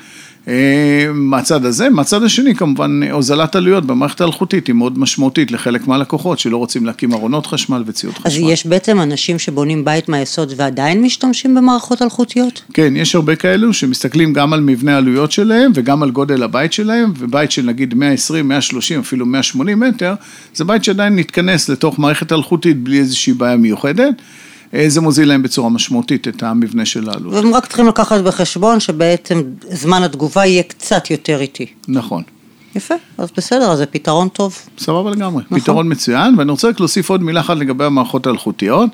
אה, 0.48 1.06
מהצד 1.14 1.64
הזה, 1.64 1.90
מהצד 1.90 2.22
השני 2.22 2.54
כמובן 2.54 3.00
הוזלת 3.10 3.56
עלויות 3.56 3.86
במערכת 3.86 4.20
האלחוטית 4.20 4.66
היא 4.66 4.74
מאוד 4.74 4.98
משמעותית 4.98 5.50
לחלק 5.50 5.86
מהלקוחות 5.86 6.38
שלא 6.38 6.56
רוצים 6.56 6.86
להקים 6.86 7.12
ארונות 7.12 7.46
חשמל 7.46 7.82
וציוד 7.86 8.14
חשמל. 8.14 8.26
אז 8.26 8.52
יש 8.52 8.66
בעצם 8.66 9.00
אנשים 9.00 9.38
שבונים 9.38 9.84
בית 9.84 10.08
מהיסוד 10.08 10.52
ועדיין 10.56 11.02
משתמשים 11.02 11.54
במערכות 11.54 12.02
אלחוטיות? 12.02 12.62
כן, 12.74 12.96
יש 12.96 13.14
הרבה 13.14 13.36
כאלו 13.36 13.72
שמסתכלים 13.72 14.32
גם 14.32 14.52
על 14.52 14.60
מבנה 14.60 14.94
העלויות 14.94 15.32
שלהם 15.32 15.72
וגם 15.74 16.02
על 16.02 16.10
גודל 16.10 16.42
הבית 16.42 16.72
שלהם, 16.72 17.12
ובית 17.18 17.50
של 17.50 17.62
נגיד 17.62 17.94
120, 17.94 18.48
130, 18.48 19.00
אפילו 19.00 19.26
180 19.26 19.80
מטר, 19.80 20.14
זה 20.54 20.64
בית 20.64 20.84
שעדיין 20.84 21.16
נתכנס 21.16 21.68
לתוך 21.68 21.98
מערכת 21.98 22.32
אלחוטית 22.32 22.82
בלי 22.82 22.98
איזושהי 22.98 23.32
בעיה 23.32 23.56
מיוחדת. 23.56 24.14
אה, 24.74 24.84
זה 24.88 25.00
מוזיל 25.00 25.28
להם 25.28 25.42
בצורה 25.42 25.70
משמעותית 25.70 26.28
את 26.28 26.42
המבנה 26.42 26.84
של 26.84 27.08
העלות. 27.08 27.32
והם 27.32 27.54
רק 27.54 27.66
צריכים 27.66 27.86
לקחת 27.86 28.20
בחשבון 28.20 28.80
שבעצם 28.80 29.42
זמן 29.70 30.02
התגובה 30.02 30.46
יהיה 30.46 30.62
קצת 30.62 31.10
יותר 31.10 31.40
איטי. 31.40 31.66
נכון. 31.88 32.22
יפה, 32.76 32.94
אז 33.18 33.28
בסדר, 33.36 33.70
אז 33.70 33.78
זה 33.78 33.86
פתרון 33.86 34.28
טוב. 34.28 34.58
סבבה 34.78 35.10
לגמרי, 35.10 35.42
נכון. 35.46 35.60
פתרון 35.60 35.92
מצוין, 35.92 36.34
ואני 36.38 36.50
רוצה 36.50 36.68
רק 36.68 36.80
להוסיף 36.80 37.10
עוד 37.10 37.22
מילה 37.22 37.40
אחת 37.40 37.56
לגבי 37.56 37.84
המערכות 37.84 38.26
האלחוטיות. 38.26 38.90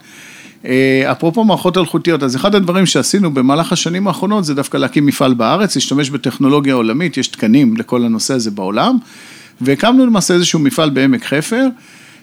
אה, 0.65 1.13
אפרופו 1.13 1.45
מערכות 1.45 1.77
אלחוטיות, 1.77 2.23
אז 2.23 2.37
אחד 2.37 2.55
הדברים 2.55 2.87
שעשינו 2.87 3.35
במהלך 3.35 3.73
השנים 3.73 4.09
האחרונות 4.09 4.45
זה 4.45 4.55
דווקא 4.55 4.77
להקים 4.77 5.07
מפעל 5.07 5.35
בארץ, 5.35 5.77
להשתמש 5.77 6.11
בטכנולוגיה 6.11 6.75
עולמית, 6.75 7.17
יש 7.17 7.29
תקנים 7.29 7.77
לכל 7.77 8.05
הנושא 8.05 8.35
הזה 8.35 8.51
בעולם, 8.51 8.99
והקמנו 9.61 10.07
למעשה 10.07 10.35
איזשהו 10.35 10.59
מפעל 10.59 10.91
בעמק 10.91 11.25
חפר. 11.25 11.67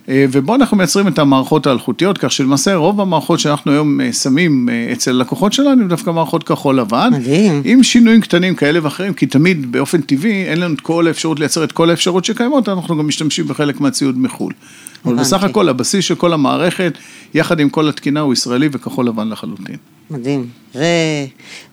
אה, 0.10 0.26
ובו 0.32 0.56
אנחנו 0.56 0.78
מייצרים 0.78 1.08
את 1.08 1.20
המערכות 1.20 1.68
האלחוטיות, 1.68 2.18
כך 2.18 2.32
שלמעשה 2.32 2.76
רוב 2.76 3.02
המערכות 3.02 3.40
שאנחנו 3.40 3.72
היום 3.72 4.02
אה, 4.02 4.14
שמים 4.14 4.70
אה, 4.70 4.94
אצל 4.94 5.12
לקוחות 5.12 5.54
שלנו 5.54 5.82
הם 5.82 5.88
דווקא 5.88 6.10
מערכות 6.10 6.44
כחול 6.44 6.80
לבן. 6.80 7.10
מדהים. 7.14 7.62
עם 7.66 7.84
שינויים 7.84 8.22
קטנים 8.22 8.56
כאלה 8.56 8.80
ואחרים, 8.84 9.14
כי 9.14 9.26
תמיד 9.26 9.72
באופן 9.72 10.02
טבעי 10.02 10.44
אין 10.44 10.60
לנו 10.60 10.74
את 10.74 10.82
כל 10.82 11.08
האפשרות 11.08 11.40
לייצר 11.40 11.64
את 11.64 11.72
כל 11.72 11.90
האפשרות 11.90 12.26
שקיימות, 12.26 12.70
אנחנו 12.70 12.98
גם 12.98 13.08
משתמשים 13.08 13.48
בחלק 13.48 13.82
מהציוד 13.82 14.20
מחו"ל. 14.20 14.54
אבל 15.06 15.16
בסך 15.16 15.44
הכל 15.44 15.70
הבסיס 15.70 16.06
של 16.06 16.16
כל 16.16 16.34
המערכת, 16.34 16.98
יחד 17.34 17.60
עם 17.60 17.70
כל 17.70 17.90
התקינה, 17.90 18.20
הוא 18.20 18.34
ישראלי 18.34 18.70
וכחול 18.72 19.08
לבן 19.08 19.30
לחלוטין. 19.30 19.76
מדהים. 20.12 20.48
זה, 20.74 20.86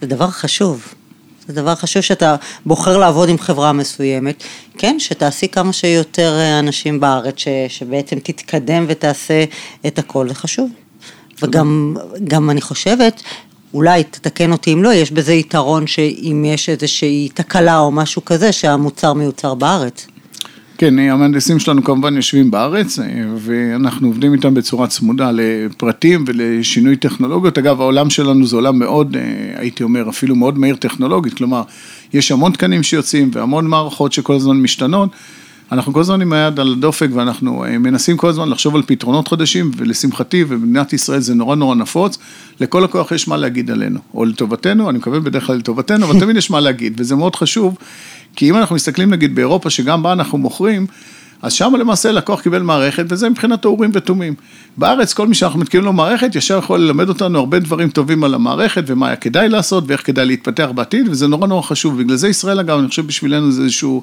זה 0.01 0.07
דבר 0.07 0.31
חשוב. 0.31 0.95
זה 1.47 1.53
דבר 1.53 1.75
חשוב 1.75 2.03
שאתה 2.03 2.37
בוחר 2.67 2.99
לעבוד 2.99 3.29
עם 3.29 3.39
חברה 3.39 3.73
מסוימת, 3.73 4.43
כן, 4.79 4.97
שתעשי 4.99 5.49
כמה 5.49 5.73
שיותר 5.73 6.39
אה, 6.39 6.59
אנשים 6.59 7.01
בארץ, 7.01 7.35
ש, 7.37 7.49
שבעצם 7.69 8.19
תתקדם 8.19 8.85
ותעשה 8.89 9.45
את 9.87 9.99
הכל, 9.99 10.29
זה 10.29 10.35
חשוב. 10.35 10.71
וגם 11.43 11.97
גם 12.25 12.51
אני 12.51 12.61
חושבת, 12.61 13.23
אולי 13.75 14.05
תתקן 14.05 14.53
אותי 14.53 14.73
אם 14.73 14.83
לא, 14.83 14.95
יש 14.95 15.11
בזה 15.11 15.33
יתרון 15.33 15.87
שאם 15.87 16.45
יש 16.49 16.69
איזושהי 16.69 17.29
תקלה 17.35 17.79
או 17.79 17.91
משהו 17.91 18.25
כזה, 18.25 18.53
שהמוצר 18.53 19.13
מיוצר 19.13 19.55
בארץ. 19.55 20.07
כן, 20.79 20.99
המהנדסים 20.99 21.59
שלנו 21.59 21.85
כמובן 21.85 22.17
יושבים 22.17 22.50
בארץ, 22.50 22.99
אה, 22.99 23.05
ואנחנו 23.37 24.09
עובדים 24.09 24.33
איתם 24.33 24.55
בצורה 24.55 24.87
צמודה 24.87 25.31
לפרטים 25.35 26.25
ולשינוי 26.26 26.97
טכנולוגיות. 26.97 27.59
אגב, 27.59 27.81
העולם 27.81 28.11
שלנו 28.11 28.47
זה 28.47 28.57
עולם 28.57 28.79
מאוד, 28.79 29.17
אה, 29.17 29.23
הייתי 29.61 29.83
אומר, 29.83 30.09
אפילו 30.09 30.37
מאוד 30.37 30.59
מהיר 30.59 30.76
טכנולוגית, 30.76 31.35
כלומר, 31.35 31.62
יש 32.12 32.33
המון 32.33 32.52
תקנים 32.52 32.83
שיוצאים 32.83 33.31
והמון 33.33 33.67
מערכות 33.67 34.12
שכל 34.12 34.35
הזמן 34.35 34.57
משתנות. 34.57 35.11
אנחנו 35.73 35.93
כל 35.93 36.00
הזמן 36.00 36.21
עם 36.21 36.33
היד 36.33 36.61
על 36.61 36.73
הדופק 36.73 37.09
ואנחנו 37.12 37.64
אה, 37.64 37.79
מנסים 37.79 38.17
כל 38.17 38.29
הזמן 38.29 38.49
לחשוב 38.49 38.76
על 38.76 38.83
פתרונות 38.87 39.29
חדשים 39.29 39.71
ולשמחתי 39.76 40.45
ובמדינת 40.49 40.93
ישראל 40.93 41.21
זה 41.21 41.35
נורא 41.35 41.57
נורא 41.57 41.75
נפוץ, 41.75 42.19
לכל 42.61 42.81
לקוח 42.81 43.12
יש 43.12 43.29
מה 43.29 43.37
להגיד 43.37 43.71
עלינו, 43.71 44.00
או 44.14 44.25
לטובתנו, 44.25 44.91
אני 44.91 44.99
מקווה 44.99 45.21
בדרך 45.21 45.47
כלל 45.47 45.57
לטובתנו, 45.57 46.07
אבל 46.07 46.21
תמיד 46.21 46.37
יש 46.37 46.50
מה 46.50 46.61
להגיד 46.61 46.95
וזה 46.97 47.17
מאוד 47.17 47.37
חשוב, 47.37 47.79
כי 48.37 48.50
אם 48.50 48.57
אנחנו 48.57 48.75
מסתכלים 48.75 49.11
נגיד 49.11 49.35
באירופה 49.35 49.71
שגם 49.71 50.02
בה 50.02 50.12
אנחנו 50.12 50.38
מוכרים, 50.38 50.87
אז 51.43 51.52
שם 51.52 51.75
למעשה 51.79 52.12
לקוח 52.12 52.41
קיבל 52.41 52.62
מערכת, 52.62 53.05
וזה 53.09 53.29
מבחינת 53.29 53.64
האורים 53.64 53.91
ותומים. 53.93 54.35
בארץ, 54.76 55.12
כל 55.12 55.29
מי 55.29 55.35
שאנחנו 55.35 55.59
מתקינים 55.59 55.85
לו 55.85 55.93
מערכת, 55.93 56.35
ישר 56.35 56.59
יכול 56.59 56.81
ללמד 56.81 57.09
אותנו 57.09 57.38
הרבה 57.38 57.59
דברים 57.59 57.91
טובים 57.91 58.25
על 58.25 58.35
המערכת, 58.35 58.85
ומה 58.87 59.07
היה 59.07 59.17
כדאי 59.17 59.49
לעשות, 59.49 59.85
ואיך 59.87 60.07
כדאי 60.07 60.26
להתפתח 60.26 60.69
בעתיד, 60.75 61.09
וזה 61.09 61.29
נורא 61.29 61.47
נורא 61.47 61.62
חשוב. 61.62 61.99
בגלל 61.99 62.17
זה 62.17 62.29
ישראל, 62.29 62.61
אגב, 62.61 62.79
אני 62.79 62.88
חושב 62.88 63.07
בשבילנו 63.07 63.52
זה 63.52 63.62
איזשהו 63.62 64.02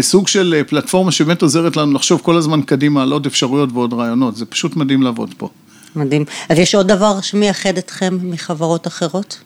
סוג 0.00 0.28
של 0.28 0.54
אה, 0.56 0.64
פלטפורמה 0.64 1.12
שבאמת 1.12 1.42
עוזרת 1.42 1.76
לנו 1.76 1.92
לחשוב 1.92 2.20
כל 2.24 2.36
הזמן 2.36 2.62
קדימה 2.62 3.02
על 3.02 3.12
עוד 3.12 3.26
אפשרויות 3.26 3.68
ועוד 3.72 3.92
רעיונות. 3.92 4.36
זה 4.36 4.46
פשוט 4.46 4.76
מדהים 4.76 5.02
לעבוד 5.02 5.34
פה. 5.38 5.48
מדהים. 5.96 6.24
אז 6.48 6.58
יש 6.58 6.74
עוד 6.74 6.88
דבר 6.88 7.20
שמייחד 7.20 7.78
אתכם 7.78 8.18
מחברות 8.22 8.86
אחרות? 8.86 9.38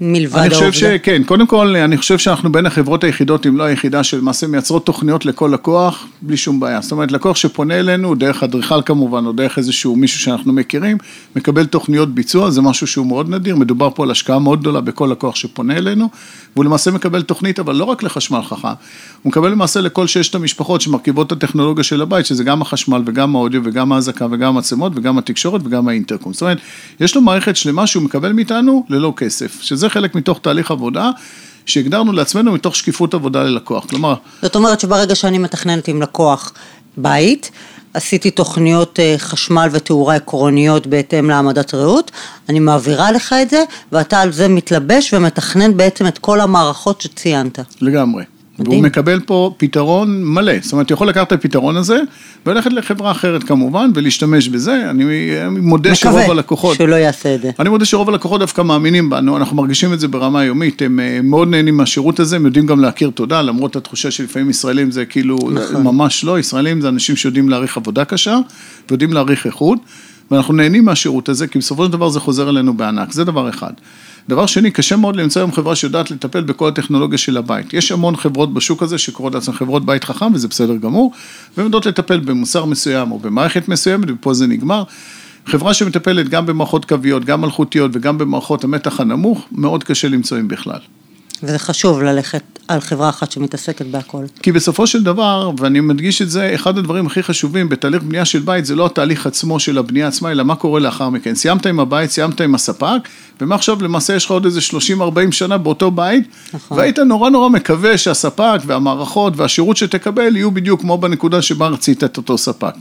מלבד 0.00 0.36
העובדה. 0.36 0.58
אני 0.58 0.70
חושב 0.70 0.72
שכן, 0.72 1.22
קודם 1.26 1.46
כל, 1.46 1.76
אני 1.76 1.96
חושב 1.96 2.18
שאנחנו 2.18 2.52
בין 2.52 2.66
החברות 2.66 3.04
היחידות, 3.04 3.46
אם 3.46 3.56
לא 3.56 3.62
היחידה, 3.62 4.04
שלמעשה 4.04 4.46
מייצרות 4.46 4.86
תוכניות 4.86 5.26
לכל 5.26 5.50
לקוח, 5.54 6.06
בלי 6.22 6.36
שום 6.36 6.60
בעיה. 6.60 6.80
זאת 6.80 6.92
אומרת, 6.92 7.12
לקוח 7.12 7.36
שפונה 7.36 7.78
אלינו, 7.78 8.14
דרך 8.14 8.42
אדריכל 8.42 8.82
כמובן, 8.82 9.26
או 9.26 9.32
דרך 9.32 9.58
איזשהו 9.58 9.96
מישהו 9.96 10.20
שאנחנו 10.20 10.52
מכירים, 10.52 10.96
מקבל 11.36 11.66
תוכניות 11.66 12.14
ביצוע, 12.14 12.50
זה 12.50 12.62
משהו 12.62 12.86
שהוא 12.86 13.06
מאוד 13.06 13.28
נדיר, 13.28 13.56
מדובר 13.56 13.90
פה 13.94 14.02
על 14.02 14.10
השקעה 14.10 14.38
מאוד 14.38 14.60
גדולה 14.60 14.80
בכל 14.80 15.08
לקוח 15.12 15.36
שפונה 15.36 15.76
אלינו, 15.76 16.08
והוא 16.54 16.64
למעשה 16.64 16.90
מקבל 16.90 17.22
תוכנית, 17.22 17.58
אבל 17.58 17.74
לא 17.76 17.84
רק 17.84 18.02
לחשמל 18.02 18.42
חכם, 18.42 18.68
הוא 19.22 19.30
מקבל 19.30 19.50
למעשה 19.50 19.80
לכל 19.80 20.06
ששת 20.06 20.34
המשפחות 20.34 20.80
שמרכיבות 20.80 21.26
את 21.26 21.32
הטכנולוגיה 21.32 21.84
של 21.84 22.02
הבית, 22.02 22.26
שזה 22.26 22.44
גם 22.44 22.62
החשמל 22.62 23.02
וגם 23.06 23.36
האודיו 23.36 23.60
וגם 23.64 23.92
ההזקה 23.92 24.26
וגם 24.30 24.56
המצלמות 24.56 24.92
וגם 24.96 25.18
התקשורת 25.18 25.60
וגם 25.64 25.88
האינטרקום. 25.88 26.32
זאת 26.32 26.42
אומרת, 26.42 26.58
יש 27.00 27.14
לו 27.16 27.22
מערכת 27.22 27.56
שלמה 27.56 27.86
שהוא 27.86 28.02
מקבל 28.02 28.32
מאיתנו 28.32 28.84
ללא 28.88 29.12
כסף, 29.16 29.62
שזה 29.62 29.87
חלק 29.90 30.14
מתוך 30.14 30.38
תהליך 30.42 30.70
עבודה. 30.70 31.10
שהגדרנו 31.66 32.12
לעצמנו 32.12 32.52
מתוך 32.52 32.76
שקיפות 32.76 33.14
עבודה 33.14 33.42
ללקוח, 33.42 33.84
כלומר... 33.84 34.14
זאת 34.42 34.56
אומרת 34.56 34.80
שברגע 34.80 35.14
שאני 35.14 35.38
מתכננת 35.38 35.88
עם 35.88 36.02
לקוח 36.02 36.52
בית, 36.96 37.50
עשיתי 37.94 38.30
תוכניות 38.30 39.00
אה, 39.00 39.14
חשמל 39.18 39.68
ותאורה 39.72 40.14
עקרוניות 40.14 40.86
בהתאם 40.86 41.30
להעמדת 41.30 41.74
רעות, 41.74 42.10
אני 42.48 42.58
מעבירה 42.58 43.12
לך 43.12 43.34
את 43.42 43.50
זה, 43.50 43.64
ואתה 43.92 44.20
על 44.20 44.32
זה 44.32 44.48
מתלבש 44.48 45.14
ומתכנן 45.14 45.76
בעצם 45.76 46.06
את 46.06 46.18
כל 46.18 46.40
המערכות 46.40 47.00
שציינת. 47.00 47.58
לגמרי. 47.80 48.24
מדהים. 48.58 48.72
והוא 48.72 48.84
מקבל 48.84 49.20
פה 49.20 49.54
פתרון 49.56 50.24
מלא, 50.24 50.52
זאת 50.62 50.72
אומרת, 50.72 50.90
יכול 50.90 51.08
לקחת 51.08 51.26
את 51.26 51.32
הפתרון 51.32 51.76
הזה 51.76 52.00
וללכת 52.46 52.72
לחברה 52.72 53.10
אחרת 53.10 53.44
כמובן 53.44 53.90
ולהשתמש 53.94 54.48
בזה, 54.48 54.90
אני 54.90 55.04
מודה 55.60 55.94
שרוב 55.94 56.16
הלקוחות... 56.16 56.74
מקווה 56.74 56.86
שלא 56.86 56.96
יעשה 56.96 57.34
את 57.34 57.42
זה. 57.42 57.50
אני 57.58 57.68
מודה 57.68 57.84
שרוב 57.84 58.08
הלקוחות 58.08 58.40
דווקא 58.40 58.62
מאמינים 58.62 59.10
בנו, 59.10 59.36
אנחנו 59.36 59.56
מרגישים 59.56 59.92
את 59.92 60.00
זה 60.00 60.08
ברמה 60.08 60.40
היומית, 60.40 60.82
הם 60.82 61.00
אה, 61.00 61.20
מאוד 61.22 61.48
נהנים 61.48 61.76
מהשירות 61.76 62.20
הזה, 62.20 62.36
הם 62.36 62.46
יודעים 62.46 62.66
גם 62.66 62.80
להכיר 62.80 63.10
תודה, 63.10 63.42
למרות 63.42 63.76
התחושה 63.76 64.10
שלפעמים 64.10 64.50
ישראלים 64.50 64.90
זה 64.90 65.04
כאילו, 65.04 65.38
נכון. 65.52 65.82
ממש 65.82 66.24
לא, 66.24 66.38
ישראלים 66.38 66.80
זה 66.80 66.88
אנשים 66.88 67.16
שיודעים 67.16 67.48
להעריך 67.48 67.76
עבודה 67.76 68.04
קשה 68.04 68.38
ויודעים 68.88 69.12
להעריך 69.12 69.46
איכות, 69.46 69.78
ואנחנו 70.30 70.54
נהנים 70.54 70.84
מהשירות 70.84 71.28
הזה, 71.28 71.46
כי 71.46 71.58
בסופו 71.58 71.84
של 71.84 71.92
דבר 71.92 72.08
זה 72.08 72.20
חוזר 72.20 72.48
אלינו 72.48 72.74
בענק, 72.74 73.12
זה 73.12 73.24
דבר 73.24 73.48
אחד. 73.48 73.72
דבר 74.28 74.46
שני, 74.46 74.70
קשה 74.70 74.96
מאוד 74.96 75.16
למצוא 75.16 75.42
היום 75.42 75.52
חברה 75.52 75.76
שיודעת 75.76 76.10
לטפל 76.10 76.40
בכל 76.40 76.68
הטכנולוגיה 76.68 77.18
של 77.18 77.36
הבית. 77.36 77.74
יש 77.74 77.92
המון 77.92 78.16
חברות 78.16 78.54
בשוק 78.54 78.82
הזה 78.82 78.98
שקוראות 78.98 79.34
לעצמן 79.34 79.54
חברות 79.54 79.86
בית 79.86 80.04
חכם, 80.04 80.34
וזה 80.34 80.48
בסדר 80.48 80.76
גמור, 80.76 81.12
והן 81.56 81.66
יודעות 81.66 81.86
לטפל 81.86 82.20
במוצר 82.20 82.64
מסוים 82.64 83.12
או 83.12 83.18
במערכת 83.18 83.68
מסוימת, 83.68 84.08
ופה 84.10 84.34
זה 84.34 84.46
נגמר. 84.46 84.82
חברה 85.46 85.74
שמטפלת 85.74 86.28
גם 86.28 86.46
במערכות 86.46 86.84
קוויות, 86.84 87.24
גם 87.24 87.40
מלכותיות 87.40 87.90
וגם 87.94 88.18
במערכות 88.18 88.64
המתח 88.64 89.00
הנמוך, 89.00 89.46
מאוד 89.52 89.84
קשה 89.84 90.08
למצוא 90.08 90.38
אם 90.38 90.48
בכלל. 90.48 90.80
וזה 91.42 91.58
חשוב 91.58 92.02
ללכת 92.02 92.42
על 92.68 92.80
חברה 92.80 93.08
אחת 93.08 93.32
שמתעסקת 93.32 93.86
בהכל. 93.86 94.24
כי 94.42 94.52
בסופו 94.52 94.86
של 94.86 95.02
דבר, 95.02 95.50
ואני 95.58 95.80
מדגיש 95.80 96.22
את 96.22 96.30
זה, 96.30 96.54
אחד 96.54 96.78
הדברים 96.78 97.06
הכי 97.06 97.22
חשובים 97.22 97.68
בתהליך 97.68 98.02
בנייה 98.02 98.24
של 98.24 98.38
בית, 98.38 98.66
זה 98.66 98.74
לא 98.74 98.86
התהליך 98.86 99.26
עצמו 99.26 99.60
של 99.60 99.78
הבנייה 99.78 100.08
עצמה, 100.08 100.30
אלא 100.30 100.44
מה 100.44 100.56
קורה 100.56 100.80
לאחר 100.80 101.08
מכן. 101.08 101.34
סיימת 101.34 101.66
עם 101.66 101.80
הבית, 101.80 102.10
סיימת 102.10 102.40
עם 102.40 102.54
הספק, 102.54 103.08
ומעכשיו 103.40 103.82
למעשה 103.82 104.14
יש 104.14 104.24
לך 104.24 104.30
עוד 104.30 104.44
איזה 104.44 104.60
30-40 104.60 105.32
שנה 105.32 105.58
באותו 105.58 105.90
בית, 105.90 106.28
נכון. 106.54 106.78
והיית 106.78 106.98
נורא 106.98 107.30
נורא 107.30 107.48
מקווה 107.48 107.98
שהספק 107.98 108.58
והמערכות 108.66 109.32
והשירות 109.36 109.76
שתקבל 109.76 110.36
יהיו 110.36 110.50
בדיוק 110.50 110.80
כמו 110.80 110.98
בנקודה 110.98 111.42
שבה 111.42 111.68
רצית 111.68 112.04
את 112.04 112.16
אותו 112.16 112.38
ספק. 112.38 112.74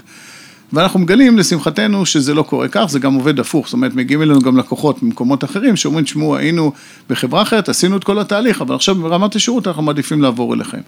ואנחנו 0.73 0.99
מגלים 0.99 1.37
לשמחתנו 1.37 2.05
שזה 2.05 2.33
לא 2.33 2.43
קורה 2.43 2.67
כך, 2.67 2.85
זה 2.89 2.99
גם 2.99 3.13
עובד 3.13 3.39
הפוך, 3.39 3.65
זאת 3.65 3.73
אומרת 3.73 3.95
מגיעים 3.95 4.21
אלינו 4.21 4.41
גם 4.41 4.57
לקוחות 4.57 5.03
ממקומות 5.03 5.43
אחרים 5.43 5.75
שאומרים, 5.75 6.05
תשמעו, 6.05 6.37
היינו 6.37 6.71
בחברה 7.09 7.41
אחרת, 7.41 7.69
עשינו 7.69 7.97
את 7.97 8.03
כל 8.03 8.19
התהליך, 8.19 8.61
אבל 8.61 8.75
עכשיו 8.75 8.95
ברמת 8.95 9.35
השירות 9.35 9.67
אנחנו 9.67 9.83
מעדיפים 9.83 10.21
לעבור 10.21 10.53
אליכם. 10.53 10.79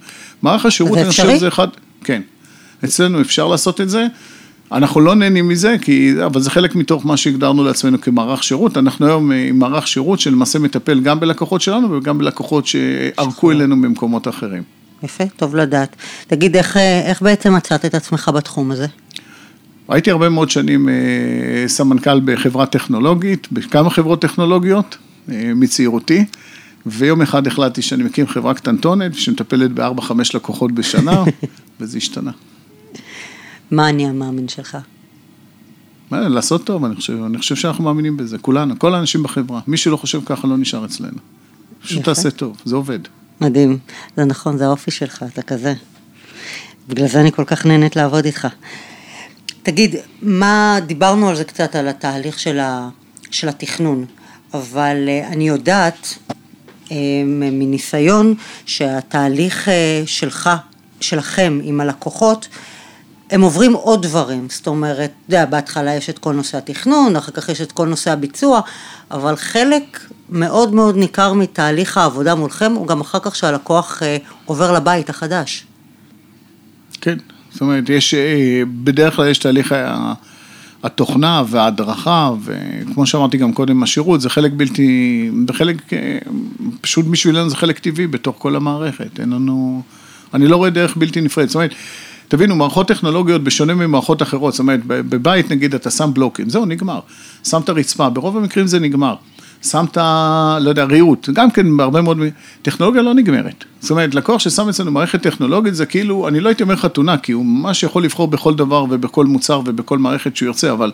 מערך 0.42 0.66
השירות, 0.66 0.98
אני 0.98 1.08
חושב 1.08 1.36
זה 1.36 1.48
אחד, 1.48 1.68
כן, 2.04 2.22
אצלנו 2.84 3.20
אפשר 3.20 3.48
לעשות 3.48 3.80
את 3.80 3.90
זה. 3.90 4.06
אנחנו 4.72 5.00
לא 5.00 5.14
נהנים 5.14 5.48
מזה, 5.48 5.76
כי, 5.82 6.12
אבל 6.26 6.40
זה 6.40 6.50
חלק 6.50 6.74
מתוך 6.74 7.06
מה 7.06 7.16
שהגדרנו 7.16 7.64
לעצמנו 7.64 8.00
כמערך 8.00 8.44
שירות. 8.44 8.76
אנחנו 8.76 9.06
היום 9.06 9.32
עם 9.32 9.58
מערך 9.58 9.88
שירות 9.88 10.20
שלמעשה 10.20 10.58
מטפל 10.58 11.00
גם 11.00 11.20
בלקוחות 11.20 11.60
שלנו 11.60 11.92
וגם 11.92 12.18
בלקוחות 12.18 12.66
שערקו 12.66 13.50
אלינו 13.50 13.76
ממקומות 13.76 14.28
אחרים. 14.28 14.62
יפה, 15.02 15.24
טוב 15.36 15.56
לדעת. 15.56 15.96
תגיד, 16.26 16.56
איך, 16.56 16.76
איך 16.76 17.22
בעצם 17.22 17.54
מצאת 17.54 17.84
את 17.84 17.94
עצמך 17.94 18.30
בתחום 18.34 18.70
הזה? 18.70 18.86
הייתי 19.90 20.10
הרבה 20.10 20.28
מאוד 20.28 20.50
שנים 20.50 20.88
אה, 20.88 20.94
סמנכ"ל 21.66 22.20
בחברה 22.24 22.66
טכנולוגית, 22.66 23.52
בכמה 23.52 23.90
חברות 23.90 24.22
טכנולוגיות 24.22 24.96
אה, 25.30 25.52
מצעירותי, 25.54 26.24
ויום 26.86 27.22
אחד 27.22 27.46
החלטתי 27.46 27.82
שאני 27.82 28.02
מקים 28.02 28.26
חברה 28.26 28.54
קטנטונת 28.54 29.14
שמטפלת 29.14 29.72
בארבע, 29.72 30.02
חמש 30.02 30.34
לקוחות 30.34 30.72
בשנה, 30.72 31.24
וזה 31.80 31.98
השתנה. 31.98 32.30
מה 33.70 33.88
אני 33.88 34.08
המאמין 34.08 34.48
שלך? 34.48 34.78
לעשות 36.10 36.64
טוב, 36.64 36.84
אני 36.84 36.94
חושב, 36.94 37.22
אני 37.26 37.38
חושב 37.38 37.56
שאנחנו 37.56 37.84
מאמינים 37.84 38.16
בזה, 38.16 38.38
כולנו, 38.38 38.78
כל 38.78 38.94
האנשים 38.94 39.22
בחברה. 39.22 39.60
מי 39.66 39.76
שלא 39.76 39.96
חושב 39.96 40.20
ככה 40.26 40.48
לא 40.48 40.56
נשאר 40.56 40.84
אצלנו. 40.84 41.18
פשוט 41.82 42.04
תעשה 42.04 42.30
טוב, 42.30 42.56
זה 42.64 42.76
עובד. 42.76 42.98
מדהים, 43.40 43.78
זה 44.16 44.24
נכון, 44.24 44.58
זה 44.58 44.66
האופי 44.66 44.90
שלך, 44.90 45.24
אתה 45.32 45.42
כזה. 45.42 45.74
בגלל 46.88 47.08
זה 47.08 47.20
אני 47.20 47.32
כל 47.32 47.44
כך 47.44 47.66
נהנית 47.66 47.96
לעבוד 47.96 48.24
איתך. 48.24 48.48
תגיד, 49.62 49.96
מה, 50.22 50.78
דיברנו 50.86 51.28
על 51.28 51.36
זה 51.36 51.44
קצת, 51.44 51.76
על 51.76 51.88
התהליך 51.88 52.38
של, 52.38 52.58
ה, 52.58 52.88
של 53.30 53.48
התכנון, 53.48 54.04
אבל 54.54 55.08
אה, 55.08 55.28
אני 55.28 55.48
יודעת 55.48 56.18
אה, 56.90 56.96
מניסיון 57.24 58.34
שהתהליך 58.66 59.68
אה, 59.68 60.02
שלך, 60.06 60.50
שלכם 61.00 61.60
עם 61.62 61.80
הלקוחות, 61.80 62.48
הם 63.30 63.42
עוברים 63.42 63.72
עוד 63.72 64.02
דברים, 64.02 64.46
זאת 64.50 64.66
אומרת, 64.66 65.10
אתה 65.26 65.34
יודע, 65.34 65.46
בהתחלה 65.46 65.94
יש 65.94 66.10
את 66.10 66.18
כל 66.18 66.32
נושא 66.32 66.58
התכנון, 66.58 67.16
אחר 67.16 67.32
כך 67.32 67.48
יש 67.48 67.60
את 67.60 67.72
כל 67.72 67.88
נושא 67.88 68.10
הביצוע, 68.10 68.60
אבל 69.10 69.36
חלק 69.36 70.00
מאוד 70.28 70.74
מאוד 70.74 70.96
ניכר 70.96 71.32
מתהליך 71.32 71.98
העבודה 71.98 72.34
מולכם 72.34 72.72
הוא 72.72 72.86
גם 72.86 73.00
אחר 73.00 73.18
כך 73.18 73.36
שהלקוח 73.36 74.02
עובר 74.44 74.72
לבית 74.72 75.10
החדש. 75.10 75.66
כן, 77.00 77.18
זאת 77.52 77.60
אומרת, 77.60 77.88
יש, 77.88 78.14
אה, 78.14 78.62
בדרך 78.84 79.16
כלל 79.16 79.28
יש 79.28 79.38
תהליך 79.38 79.74
התוכנה 80.82 81.42
וההדרכה, 81.48 82.30
וכמו 82.44 83.06
שאמרתי 83.06 83.36
גם 83.36 83.52
קודם, 83.52 83.82
השירות 83.82 84.20
זה 84.20 84.30
חלק 84.30 84.52
בלתי, 84.56 85.30
בחלק, 85.44 85.92
אה, 85.92 86.18
פשוט 86.80 87.06
בשבילנו 87.06 87.50
זה 87.50 87.56
חלק 87.56 87.78
טבעי 87.78 88.06
בתוך 88.06 88.36
כל 88.38 88.56
המערכת, 88.56 89.20
אין 89.20 89.30
לנו, 89.30 89.82
אני 90.34 90.46
לא 90.46 90.56
רואה 90.56 90.70
דרך 90.70 90.96
בלתי 90.96 91.20
נפרדת, 91.20 91.48
זאת 91.48 91.54
אומרת, 91.54 91.74
תבינו, 92.28 92.56
מערכות 92.56 92.88
טכנולוגיות 92.88 93.44
בשונה 93.44 93.74
ממערכות 93.74 94.22
אחרות, 94.22 94.52
זאת 94.52 94.60
אומרת, 94.60 94.80
בבית 94.86 95.50
נגיד 95.50 95.74
אתה 95.74 95.90
שם 95.90 96.10
בלוקים, 96.14 96.50
זהו, 96.50 96.64
נגמר. 96.66 97.00
שם 97.44 97.60
את 97.60 97.68
הרצפה, 97.68 98.10
ברוב 98.10 98.36
המקרים 98.36 98.66
זה 98.66 98.80
נגמר. 98.80 99.14
שמת, 99.62 99.96
לא 100.60 100.68
יודע, 100.68 100.84
ריהוט, 100.84 101.28
גם 101.32 101.50
כן 101.50 101.76
בהרבה 101.76 102.02
מאוד, 102.02 102.18
טכנולוגיה 102.62 103.02
לא 103.02 103.14
נגמרת. 103.14 103.64
זאת 103.80 103.90
אומרת, 103.90 104.14
לקוח 104.14 104.40
ששם 104.40 104.68
אצלנו 104.68 104.90
מערכת 104.90 105.22
טכנולוגית 105.22 105.74
זה 105.74 105.86
כאילו, 105.86 106.28
אני 106.28 106.40
לא 106.40 106.48
הייתי 106.48 106.62
אומר 106.62 106.76
חתונה, 106.76 107.18
כי 107.18 107.32
הוא 107.32 107.44
ממש 107.44 107.82
יכול 107.82 108.04
לבחור 108.04 108.28
בכל 108.28 108.54
דבר 108.54 108.84
ובכל 108.90 109.26
מוצר 109.26 109.60
ובכל 109.64 109.98
מערכת 109.98 110.36
שהוא 110.36 110.46
ירצה, 110.46 110.72
אבל 110.72 110.92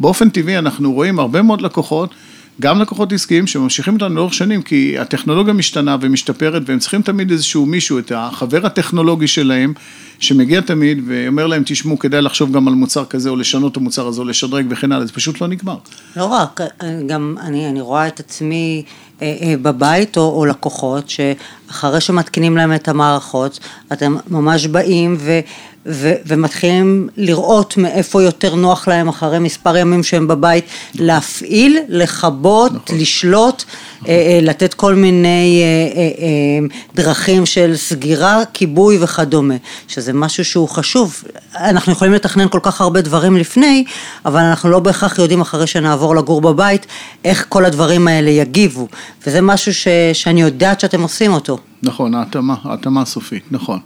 באופן 0.00 0.28
טבעי 0.28 0.58
אנחנו 0.58 0.92
רואים 0.92 1.18
הרבה 1.18 1.42
מאוד 1.42 1.60
לקוחות 1.60 2.14
גם 2.60 2.80
לקוחות 2.80 3.12
עסקיים 3.12 3.46
שממשיכים 3.46 3.94
איתנו 3.94 4.14
לאורך 4.14 4.34
שנים, 4.34 4.62
כי 4.62 4.98
הטכנולוגיה 4.98 5.52
משתנה 5.52 5.96
ומשתפרת, 6.00 6.62
והם 6.66 6.78
צריכים 6.78 7.02
תמיד 7.02 7.30
איזשהו 7.30 7.66
מישהו, 7.66 7.98
את 7.98 8.12
החבר 8.14 8.66
הטכנולוגי 8.66 9.26
שלהם, 9.26 9.72
שמגיע 10.18 10.60
תמיד 10.60 11.02
ואומר 11.06 11.46
להם, 11.46 11.62
תשמעו, 11.66 11.98
כדאי 11.98 12.22
לחשוב 12.22 12.52
גם 12.52 12.68
על 12.68 12.74
מוצר 12.74 13.04
כזה, 13.04 13.30
או 13.30 13.36
לשנות 13.36 13.72
את 13.72 13.76
המוצר 13.76 14.06
הזה, 14.06 14.20
או 14.20 14.26
לשדרג 14.26 14.66
וכן 14.70 14.92
הלאה, 14.92 15.06
זה 15.06 15.12
פשוט 15.12 15.40
לא 15.40 15.46
נגמר. 15.46 15.76
לא 16.16 16.24
רק, 16.24 16.60
גם 17.06 17.36
אני, 17.40 17.68
אני 17.68 17.80
רואה 17.80 18.06
את 18.06 18.20
עצמי 18.20 18.82
אה, 19.22 19.36
אה, 19.42 19.54
בבית, 19.62 20.16
או, 20.16 20.38
או 20.38 20.44
לקוחות, 20.44 21.10
שאחרי 21.10 22.00
שמתקינים 22.00 22.56
להם 22.56 22.74
את 22.74 22.88
המערכות, 22.88 23.60
אתם 23.92 24.16
ממש 24.30 24.66
באים 24.66 25.16
ו... 25.18 25.40
ו- 25.86 26.14
ומתחילים 26.26 27.08
לראות 27.16 27.76
מאיפה 27.76 28.22
יותר 28.22 28.54
נוח 28.54 28.88
להם 28.88 29.08
אחרי 29.08 29.38
מספר 29.38 29.76
ימים 29.76 30.02
שהם 30.02 30.28
בבית, 30.28 30.64
להפעיל, 30.94 31.78
לכבות, 31.88 32.72
נכון. 32.72 32.98
לשלוט, 32.98 33.62
נכון. 34.00 34.08
אה, 34.14 34.38
לתת 34.42 34.74
כל 34.74 34.94
מיני 34.94 35.62
אה, 35.62 35.98
אה, 35.98 36.02
אה, 36.02 36.66
דרכים 36.94 37.46
של 37.46 37.76
סגירה, 37.76 38.42
כיבוי 38.52 38.98
וכדומה, 39.00 39.54
שזה 39.88 40.12
משהו 40.12 40.44
שהוא 40.44 40.68
חשוב. 40.68 41.22
אנחנו 41.56 41.92
יכולים 41.92 42.12
לתכנן 42.14 42.48
כל 42.48 42.60
כך 42.62 42.80
הרבה 42.80 43.00
דברים 43.00 43.36
לפני, 43.36 43.84
אבל 44.24 44.40
אנחנו 44.40 44.70
לא 44.70 44.78
בהכרח 44.80 45.18
יודעים 45.18 45.40
אחרי 45.40 45.66
שנעבור 45.66 46.16
לגור 46.16 46.40
בבית, 46.40 46.86
איך 47.24 47.46
כל 47.48 47.64
הדברים 47.64 48.08
האלה 48.08 48.30
יגיבו, 48.30 48.88
וזה 49.26 49.40
משהו 49.40 49.74
ש- 49.74 49.88
שאני 50.12 50.42
יודעת 50.42 50.80
שאתם 50.80 51.02
עושים 51.02 51.32
אותו. 51.32 51.58
נכון, 51.82 52.14
ההתאמה, 52.14 52.54
ההתאמה 52.64 53.02
הסופית, 53.02 53.42
נכון. 53.50 53.78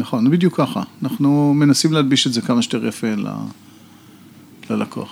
נכון, 0.00 0.30
בדיוק 0.30 0.56
ככה. 0.56 0.82
אנחנו 1.02 1.54
מנסים 1.54 1.92
להלביש 1.92 2.26
את 2.26 2.32
זה 2.32 2.40
כמה 2.40 2.62
שיותר 2.62 2.86
יפה 2.86 3.06
ל... 3.06 3.26
ללקוח. 4.70 5.08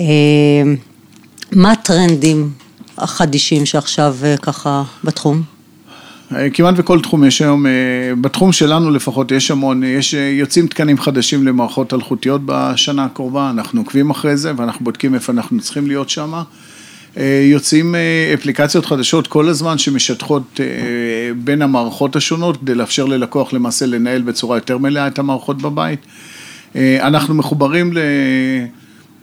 אה, 0.00 0.04
מה 1.52 1.72
הטרנדים 1.72 2.50
החדישים 2.98 3.66
שעכשיו 3.66 4.16
אה, 4.24 4.36
ככה 4.36 4.82
בתחום? 5.04 5.42
אה, 6.32 6.50
כמעט 6.50 6.74
בכל 6.74 7.00
תחום 7.00 7.24
יש 7.24 7.42
היום, 7.42 7.66
בתחום 8.20 8.52
שלנו 8.52 8.90
לפחות 8.90 9.30
יש 9.30 9.50
המון, 9.50 9.82
יש, 9.82 10.14
יוצאים 10.14 10.66
תקנים 10.66 10.98
חדשים 10.98 11.46
למערכות 11.46 11.94
אלחוטיות 11.94 12.40
בשנה 12.44 13.04
הקרובה, 13.04 13.50
אנחנו 13.50 13.80
עוקבים 13.80 14.10
אחרי 14.10 14.36
זה 14.36 14.52
ואנחנו 14.56 14.84
בודקים 14.84 15.14
איפה 15.14 15.32
אנחנו 15.32 15.60
צריכים 15.60 15.86
להיות 15.86 16.10
שם. 16.10 16.42
אה, 17.16 17.40
יוצאים 17.50 17.94
אה, 17.94 18.30
אפליקציות 18.34 18.86
חדשות 18.86 19.26
כל 19.26 19.48
הזמן 19.48 19.78
שמשטחות 19.78 20.60
אה, 20.60 20.66
בין 21.36 21.62
המערכות 21.62 22.16
השונות 22.16 22.56
כדי 22.56 22.74
לאפשר 22.74 23.04
ללקוח 23.04 23.52
למעשה 23.52 23.86
לנהל 23.86 24.22
בצורה 24.22 24.56
יותר 24.56 24.78
מלאה 24.78 25.06
את 25.06 25.18
המערכות 25.18 25.62
בבית. 25.62 26.00
אנחנו 27.00 27.34
מחוברים 27.34 27.92
ל... 27.92 27.98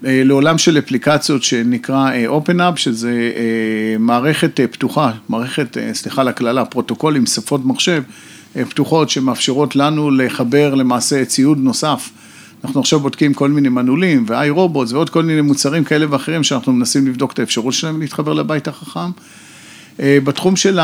לעולם 0.04 0.58
של 0.58 0.78
אפליקציות 0.78 1.44
שנקרא 1.44 2.12
OpenUp, 2.28 2.76
שזה 2.76 3.32
מערכת 4.00 4.60
פתוחה, 4.72 5.12
מערכת, 5.30 5.78
סליחה 5.94 6.22
על 6.22 6.28
הקללה, 6.28 6.66
פרוטוקול 6.66 7.16
עם 7.16 7.26
שפות 7.26 7.66
מחשב 7.66 8.04
פתוחות 8.70 9.10
שמאפשרות 9.10 9.76
לנו 9.76 10.12
לחבר 10.12 10.76
למעשה 10.76 11.26
ציוד 11.26 11.58
נוסף 11.58 12.10
אנחנו 12.66 12.80
עכשיו 12.80 13.00
בודקים 13.00 13.34
כל 13.34 13.50
מיני 13.50 13.70
מנעולים 13.70 14.26
ו 14.28 14.50
iRobots 14.50 14.92
ועוד 14.92 15.10
כל 15.10 15.24
מיני 15.24 15.42
מוצרים 15.42 15.84
כאלה 15.84 16.06
ואחרים 16.10 16.44
שאנחנו 16.44 16.74
מנסים 16.74 17.08
לבדוק 17.08 17.34
את 17.34 17.40
האפשרות 17.40 17.74
שלהם 17.74 18.00
להתחבר 18.00 18.34
לבית 18.34 18.68
החכם. 18.68 19.12
אה, 20.00 20.18
בתחום 20.24 20.56
של 20.56 20.80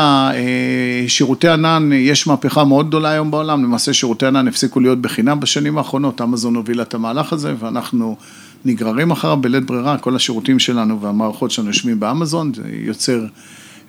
שירותי 1.08 1.48
ענן 1.48 1.90
יש 1.92 2.26
מהפכה 2.26 2.64
מאוד 2.64 2.88
גדולה 2.88 3.10
היום 3.10 3.30
בעולם, 3.30 3.64
למעשה 3.64 3.92
שירותי 3.92 4.26
ענן 4.26 4.48
הפסיקו 4.48 4.80
להיות 4.80 5.00
בחינם 5.00 5.40
בשנים 5.40 5.78
האחרונות, 5.78 6.20
אמזון 6.20 6.54
הובילה 6.56 6.82
את 6.82 6.94
המהלך 6.94 7.32
הזה 7.32 7.54
ואנחנו 7.58 8.16
נגררים 8.64 9.10
אחריו 9.10 9.36
בלית 9.36 9.64
ברירה, 9.66 9.98
כל 9.98 10.16
השירותים 10.16 10.58
שלנו 10.58 11.00
והמערכות 11.00 11.50
שלנו 11.50 11.68
יושבים 11.68 12.00
באמזון, 12.00 12.52
זה 12.54 12.62
יוצר 12.70 13.20
אה, 13.20 13.28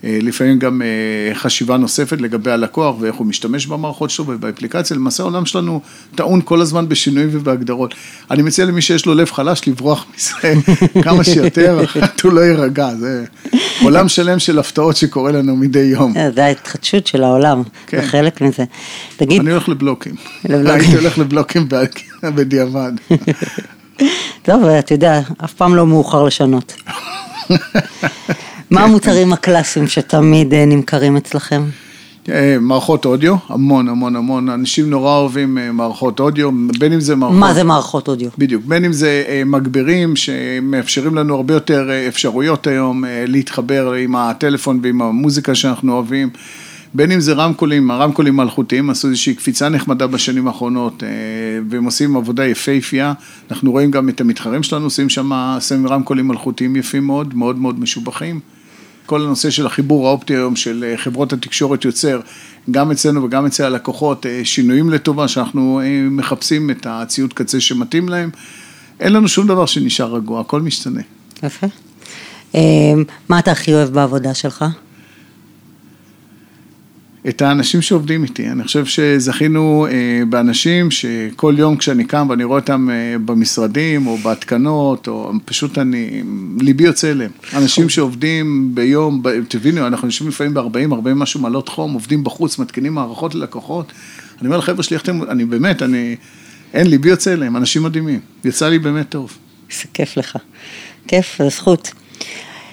לפעמים 0.04 0.60
גם 0.60 0.82
אה, 0.82 1.36
חשיבה 1.36 1.78
נוספת 1.78 2.22
לגבי 2.22 2.52
הלקוח 2.52 2.96
ואיך 3.00 3.16
הוא 3.16 3.28
משתמש 3.28 3.66
במערכות 3.66 4.10
שלו 4.10 4.28
ובאפליקציה, 4.28 4.98
למעשה 4.98 5.24
העולם 5.24 5.46
שלנו 5.46 5.82
טעון 6.16 6.42
כל 6.46 6.62
הזמן 6.62 6.90
בשינויים 6.90 7.30
ובהגדרות. 7.32 7.96
אני 8.32 8.42
מציע 8.42 8.66
למי 8.66 8.82
שיש 8.82 9.06
לו 9.06 9.16
לב 9.16 9.32
חלש 9.32 9.68
לברוח 9.68 10.06
מזה 10.16 10.54
כמה 11.04 11.24
שיותר, 11.24 11.80
אחרת 11.84 12.22
הוא 12.22 12.34
לא 12.34 12.42
יירגע, 12.42 12.90
זה 12.96 13.26
עולם 13.84 14.08
שלם 14.08 14.40
של 14.40 14.60
הפתעות 14.60 14.98
שקורה 14.98 15.32
לנו 15.32 15.56
מדי 15.56 15.80
יום. 15.80 16.18
אה, 16.18 16.32
זה 16.32 16.46
ההתחדשות 16.46 17.08
של 17.08 17.24
העולם, 17.24 17.64
כן. 17.88 18.02
זה 18.02 18.08
חלק 18.08 18.42
מזה. 18.42 18.64
תגיד... 19.18 19.42
אני 19.42 19.52
הולך 19.52 19.70
לבלוקים, 19.70 20.16
הייתי 20.44 20.96
הולך 20.96 21.18
לבלוקים 21.18 21.68
בדיעבד. 22.36 22.92
טוב, 24.42 24.64
אתה 24.64 24.94
יודע, 24.94 25.22
אף 25.44 25.54
פעם 25.54 25.76
לא 25.76 25.88
מאוחר 25.88 26.24
לשנות. 26.24 26.74
מה 28.72 28.82
המוצרים 28.84 29.34
הקלאסיים 29.34 29.88
שתמיד 29.88 30.54
אה, 30.54 30.66
נמכרים 30.66 31.18
אצלכם? 31.18 31.64
אה, 32.30 32.58
מערכות 32.62 33.06
אודיו, 33.06 33.36
המון 33.48 33.90
המון 33.90 34.16
המון, 34.16 34.50
אנשים 34.50 34.90
נורא 34.90 35.18
אוהבים 35.18 35.58
אה, 35.58 35.72
מערכות 35.72 36.20
אודיו, 36.20 36.50
בין 36.80 36.94
אם 36.94 37.00
זה 37.00 37.16
מערכות... 37.16 37.38
מה 37.38 37.54
זה 37.54 37.64
מערכות 37.64 38.08
אודיו? 38.08 38.30
בדיוק, 38.38 38.66
בין 38.66 38.86
אם 38.86 38.94
זה 38.94 39.44
מגברים 39.46 40.16
שמאפשרים 40.16 41.16
לנו 41.16 41.36
הרבה 41.36 41.54
יותר 41.54 41.90
אפשרויות 42.08 42.68
היום 42.68 43.04
להתחבר 43.28 43.94
עם 43.94 44.16
הטלפון 44.16 44.80
ועם 44.84 45.02
המוזיקה 45.02 45.56
שאנחנו 45.56 45.94
אוהבים. 45.94 46.30
בין 46.94 47.12
אם 47.12 47.20
זה 47.20 47.34
רמקולים, 47.34 47.92
הרמקולים 47.92 48.40
האלחוטיים 48.40 48.90
עשו 48.90 49.08
איזושהי 49.08 49.36
קפיצה 49.36 49.70
נחמדה 49.70 50.08
בשנים 50.08 50.48
האחרונות, 50.48 51.04
והם 51.70 51.86
עושים 51.86 52.18
עבודה 52.18 52.46
יפהפייה, 52.46 53.14
אנחנו 53.52 53.72
רואים 53.72 53.92
גם 53.92 54.10
את 54.10 54.22
המתחרים 54.22 54.64
שלנו, 54.64 54.84
עושים 54.86 55.10
שם 55.10 55.32
רמקולים 55.90 56.32
אלחוטיים 56.32 56.76
יפים 56.76 57.06
מאוד, 57.06 57.36
מאוד 57.36 57.58
מאוד 57.58 57.80
משובחים. 57.80 58.40
כל 59.10 59.22
הנושא 59.22 59.50
של 59.50 59.66
החיבור 59.66 60.08
האופטי 60.08 60.34
היום 60.34 60.56
של 60.56 60.86
אה, 60.88 60.98
חברות 60.98 61.34
התקשורת 61.34 61.86
יוצר, 61.86 62.20
גם 62.72 62.92
אצלנו 62.92 63.24
וגם 63.24 63.46
אצל 63.46 63.64
הלקוחות, 63.64 64.26
אה, 64.26 64.42
שינויים 64.44 64.90
לטובה, 64.90 65.28
שאנחנו 65.28 65.82
אה, 65.84 66.08
מחפשים 66.12 66.70
את 66.70 66.88
הציוד 66.90 67.34
קצה 67.34 67.60
שמתאים 67.60 68.10
להם. 68.10 68.30
אין 69.00 69.14
לנו 69.14 69.28
שום 69.28 69.48
דבר 69.48 69.66
שנשאר 69.66 70.16
רגוע, 70.16 70.42
הכל 70.42 70.62
משתנה. 70.62 71.02
יפה. 71.44 71.68
מה 73.30 73.40
אתה 73.40 73.52
הכי 73.52 73.74
אוהב 73.74 73.90
בעבודה 73.90 74.34
שלך? 74.34 74.66
את 77.28 77.42
האנשים 77.42 77.82
שעובדים 77.82 78.24
איתי. 78.24 78.50
אני 78.50 78.64
חושב 78.64 78.86
שזכינו 78.86 79.88
אה, 79.92 80.26
באנשים 80.30 80.92
שכל 80.92 81.56
יום 81.58 81.78
כשאני 81.78 82.06
קם 82.06 82.28
ואני 82.30 82.44
רואה 82.44 82.60
אותם 82.60 82.90
אה, 82.90 83.16
במשרדים 83.26 84.08
או 84.08 84.18
בהתקנות, 84.18 85.08
או 85.08 85.32
פשוט 85.46 85.78
אני, 85.78 86.24
ליבי 86.62 86.84
יוצא 86.84 87.12
אליהם. 87.12 87.32
אנשים 87.54 87.90
שעובדים 87.90 88.72
ביום, 88.74 89.24
תבינו, 89.48 89.88
אנחנו 89.88 90.08
יושבים 90.08 90.30
לפעמים 90.30 90.54
ב-40, 90.54 90.94
40 90.94 91.20
משהו 91.20 91.40
מעלות 91.40 91.70
חום, 91.70 91.94
עובדים 91.94 92.24
בחוץ, 92.24 92.60
מתקינים 92.60 92.94
מערכות 92.94 93.36
ללקוחות. 93.36 93.92
אני 94.40 94.48
אומר 94.48 94.58
לחבר'ה 94.58 94.84
שלי, 94.84 94.98
אני 95.30 95.46
באמת, 95.46 95.82
אני, 95.82 96.16
אין, 96.74 96.88
ליבי 96.88 97.10
יוצא 97.10 97.34
אליהם, 97.34 97.58
אנשים 97.58 97.84
מדהימים. 97.84 98.20
יצא 98.46 98.70
לי 98.70 98.80
באמת 98.80 99.10
טוב. 99.10 99.38
איזה 99.72 99.84
כיף 99.94 100.18
לך. 100.18 100.38
כיף, 101.08 101.36
זו 101.40 101.50
זכות. 101.50 101.92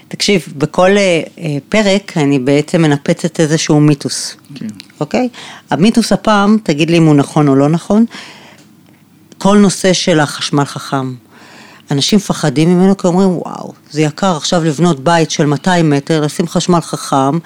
תקשיב, 0.08 0.52
בכל 0.56 0.90
אה, 0.96 1.22
פרק 1.68 2.12
אני 2.16 2.38
בעצם 2.38 2.82
מנפצת 2.82 3.40
איזשהו 3.40 3.80
מיתוס, 3.80 4.36
כן. 4.54 4.66
אוקיי? 5.00 5.28
המיתוס 5.70 6.12
הפעם, 6.12 6.58
תגיד 6.62 6.90
לי 6.90 6.98
אם 6.98 7.06
הוא 7.06 7.14
נכון 7.14 7.48
או 7.48 7.54
לא 7.54 7.68
נכון, 7.68 8.04
כל 9.38 9.58
נושא 9.58 9.92
של 9.92 10.20
החשמל 10.20 10.64
חכם. 10.64 11.14
אנשים 11.90 12.16
מפחדים 12.16 12.68
ממנו 12.68 12.96
כי 12.96 13.06
אומרים, 13.06 13.28
וואו, 13.28 13.72
זה 13.90 14.02
יקר 14.02 14.36
עכשיו 14.36 14.64
לבנות 14.64 15.00
בית 15.00 15.30
של 15.30 15.46
200 15.46 15.90
מטר, 15.90 16.20
לשים 16.20 16.48
חשמל 16.48 16.80
חכם, 16.80 17.38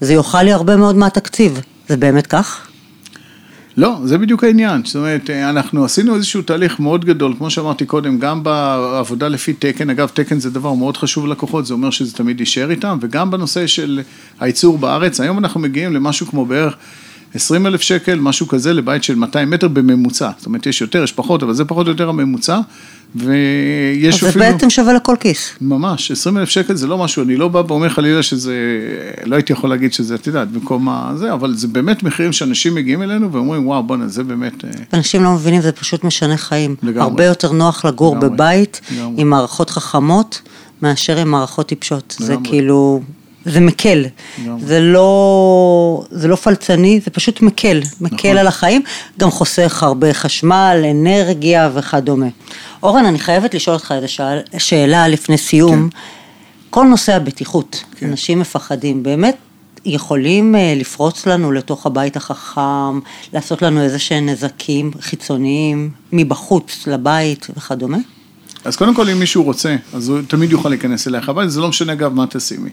זה 0.00 0.12
יאכל 0.12 0.42
לי 0.42 0.52
הרבה 0.52 0.76
מאוד 0.76 0.96
מהתקציב. 0.96 1.60
זה 1.88 1.96
באמת 1.96 2.26
כך? 2.26 2.66
לא, 3.76 3.98
זה 4.04 4.18
בדיוק 4.18 4.44
העניין, 4.44 4.82
זאת 4.84 4.96
אומרת, 4.96 5.30
אנחנו 5.30 5.84
עשינו 5.84 6.14
איזשהו 6.14 6.42
תהליך 6.42 6.80
מאוד 6.80 7.04
גדול, 7.04 7.34
כמו 7.38 7.50
שאמרתי 7.50 7.86
קודם, 7.86 8.18
גם 8.18 8.42
בעבודה 8.42 9.28
לפי 9.28 9.52
תקן, 9.52 9.90
אגב, 9.90 10.08
תקן 10.14 10.40
זה 10.40 10.50
דבר 10.50 10.72
מאוד 10.72 10.96
חשוב 10.96 11.26
ללקוחות, 11.26 11.66
זה 11.66 11.74
אומר 11.74 11.90
שזה 11.90 12.14
תמיד 12.14 12.40
יישאר 12.40 12.70
איתם, 12.70 12.98
וגם 13.00 13.30
בנושא 13.30 13.66
של 13.66 14.00
הייצור 14.40 14.78
בארץ, 14.78 15.20
היום 15.20 15.38
אנחנו 15.38 15.60
מגיעים 15.60 15.92
למשהו 15.92 16.26
כמו 16.26 16.46
בערך 16.46 16.76
20 17.34 17.66
אלף 17.66 17.80
שקל, 17.80 18.18
משהו 18.20 18.48
כזה, 18.48 18.72
לבית 18.72 19.04
של 19.04 19.14
200 19.14 19.50
מטר 19.50 19.68
בממוצע. 19.68 20.30
זאת 20.38 20.46
אומרת, 20.46 20.66
יש 20.66 20.80
יותר, 20.80 21.02
יש 21.02 21.12
פחות, 21.12 21.42
אבל 21.42 21.54
זה 21.54 21.64
פחות 21.64 21.86
או 21.86 21.92
יותר 21.92 22.08
הממוצע. 22.08 22.60
ויש 23.14 24.14
אפילו... 24.14 24.28
אז 24.28 24.34
זה 24.34 24.40
בעצם 24.40 24.70
שווה 24.70 24.92
לכל 24.92 25.16
כיס. 25.20 25.50
ממש, 25.60 26.10
20 26.10 26.38
אלף 26.38 26.48
שקל 26.48 26.74
זה 26.74 26.86
לא 26.86 26.98
משהו, 26.98 27.22
אני 27.22 27.36
לא 27.36 27.48
בא 27.48 27.62
ואומר 27.68 27.88
חלילה 27.88 28.22
שזה, 28.22 28.54
לא 29.24 29.36
הייתי 29.36 29.52
יכול 29.52 29.70
להגיד 29.70 29.92
שזה, 29.92 30.14
את 30.14 30.26
יודעת, 30.26 30.50
במקום 30.50 30.88
הזה, 30.88 31.32
אבל 31.32 31.54
זה 31.54 31.68
באמת 31.68 32.02
מחירים 32.02 32.32
שאנשים 32.32 32.74
מגיעים 32.74 33.02
אלינו 33.02 33.32
ואומרים, 33.32 33.66
וואו, 33.66 33.82
בואנה, 33.82 34.08
זה 34.08 34.24
באמת... 34.24 34.64
אה, 34.64 34.70
אנשים 34.92 35.22
לא 35.22 35.32
מבינים, 35.32 35.60
זה 35.60 35.72
פשוט 35.72 36.04
משנה 36.04 36.36
חיים. 36.36 36.76
לגמרי. 36.82 37.02
הרבה 37.02 37.24
יותר 37.24 37.52
נוח 37.52 37.84
לגור 37.84 38.16
לגמרי. 38.16 38.30
בבית 38.30 38.80
לגמרי. 38.90 39.22
עם 39.22 39.30
מערכות 39.30 39.70
חכמות, 39.70 40.40
מאשר 40.82 41.16
עם 41.16 41.30
מערכות 41.30 41.66
טיפשות. 41.66 42.16
לגמרי. 42.20 42.36
זה 42.36 42.48
כאילו... 42.48 43.00
זה 43.44 43.60
מקל, 43.60 44.04
זה 44.58 44.80
לא, 44.80 46.04
זה 46.10 46.28
לא 46.28 46.36
פלצני, 46.36 47.00
זה 47.04 47.10
פשוט 47.10 47.40
מקל, 47.40 47.80
מקל 48.00 48.14
נכון. 48.16 48.36
על 48.36 48.46
החיים, 48.46 48.82
גם 49.18 49.30
חוסך 49.30 49.82
הרבה 49.82 50.14
חשמל, 50.14 50.84
אנרגיה 50.90 51.70
וכדומה. 51.74 52.26
אורן, 52.82 53.04
אני 53.04 53.18
חייבת 53.18 53.54
לשאול 53.54 53.76
אותך 53.76 53.94
איזו 53.96 54.06
שאלה 54.58 55.08
לפני 55.08 55.38
סיום. 55.38 55.88
כן. 55.90 55.98
כל 56.70 56.84
נושא 56.84 57.16
הבטיחות, 57.16 57.84
כן. 57.96 58.06
אנשים 58.06 58.40
מפחדים, 58.40 59.02
באמת 59.02 59.36
יכולים 59.84 60.54
אה, 60.54 60.74
לפרוץ 60.76 61.26
לנו 61.26 61.52
לתוך 61.52 61.86
הבית 61.86 62.16
החכם, 62.16 63.00
לעשות 63.32 63.62
לנו 63.62 63.82
איזה 63.82 63.98
שהם 63.98 64.26
נזקים 64.26 64.90
חיצוניים 65.00 65.90
מבחוץ 66.12 66.86
לבית 66.86 67.46
וכדומה? 67.56 67.98
אז 68.64 68.76
קודם 68.76 68.94
כל, 68.94 69.08
אם 69.10 69.18
מישהו 69.18 69.42
רוצה, 69.42 69.76
אז 69.94 70.08
הוא 70.08 70.18
תמיד 70.28 70.52
יוכל 70.52 70.68
להיכנס 70.68 71.08
אלייך 71.08 71.28
הביתה, 71.28 71.48
זה 71.48 71.60
לא 71.60 71.68
משנה 71.68 71.92
אגב 71.92 72.14
מה 72.14 72.24
תשימי. 72.30 72.70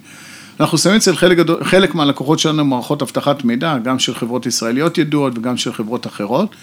אנחנו 0.62 0.78
שמים 0.78 0.96
אצל 0.96 1.16
חלק, 1.16 1.38
חלק 1.64 1.96
מהלקוחות 1.96 2.40
שלנו 2.40 2.66
מערכות 2.66 3.02
אבטחת 3.02 3.44
מידע, 3.44 3.78
גם 3.78 4.00
של 4.00 4.16
חברות 4.16 4.46
ישראליות 4.46 4.98
ידועות 4.98 5.38
וגם 5.38 5.58
של 5.58 5.74
חברות 5.74 6.08
אחרות. 6.08 6.56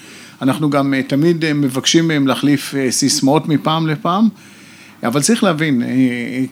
אנחנו 0.42 0.70
גם 0.70 0.94
אה, 0.94 1.02
תמיד 1.02 1.44
אה, 1.44 1.52
מבקשים 1.52 2.08
מהם 2.08 2.26
להחליף 2.26 2.74
אה, 2.74 2.90
סיסמאות 2.90 3.48
מפעם 3.48 3.86
לפעם, 3.86 4.28
אבל 5.02 5.20
צריך 5.20 5.44
להבין, 5.44 5.82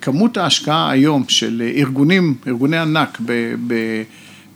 כמות 0.01 0.37
ההשקעה 0.37 0.91
היום 0.91 1.25
של 1.29 1.63
ארגונים, 1.77 2.35
ארגוני 2.47 2.79
ענק 2.79 3.19
ב, 3.27 3.55
ב, 3.67 4.03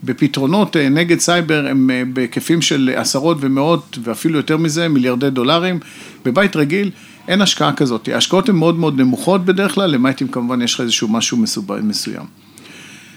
בפתרונות 0.04 0.76
נגד 0.76 1.18
סייבר 1.18 1.66
הם 1.66 1.90
בהיקפים 2.12 2.62
של 2.62 2.90
עשרות 2.96 3.36
ומאות 3.40 3.98
ואפילו 4.02 4.36
יותר 4.36 4.56
מזה, 4.56 4.88
מיליארדי 4.88 5.30
דולרים. 5.30 5.78
בבית 6.24 6.56
רגיל 6.56 6.90
אין 7.28 7.42
השקעה 7.42 7.72
כזאת, 7.72 8.08
ההשקעות 8.08 8.48
הן 8.48 8.56
מאוד 8.56 8.78
מאוד 8.78 9.00
נמוכות 9.00 9.44
בדרך 9.44 9.74
כלל, 9.74 9.90
למעט 9.90 10.22
אם 10.22 10.28
כמובן 10.28 10.62
יש 10.62 10.74
לך 10.74 10.80
איזשהו 10.80 11.08
משהו 11.08 11.38
מסוים. 11.82 12.49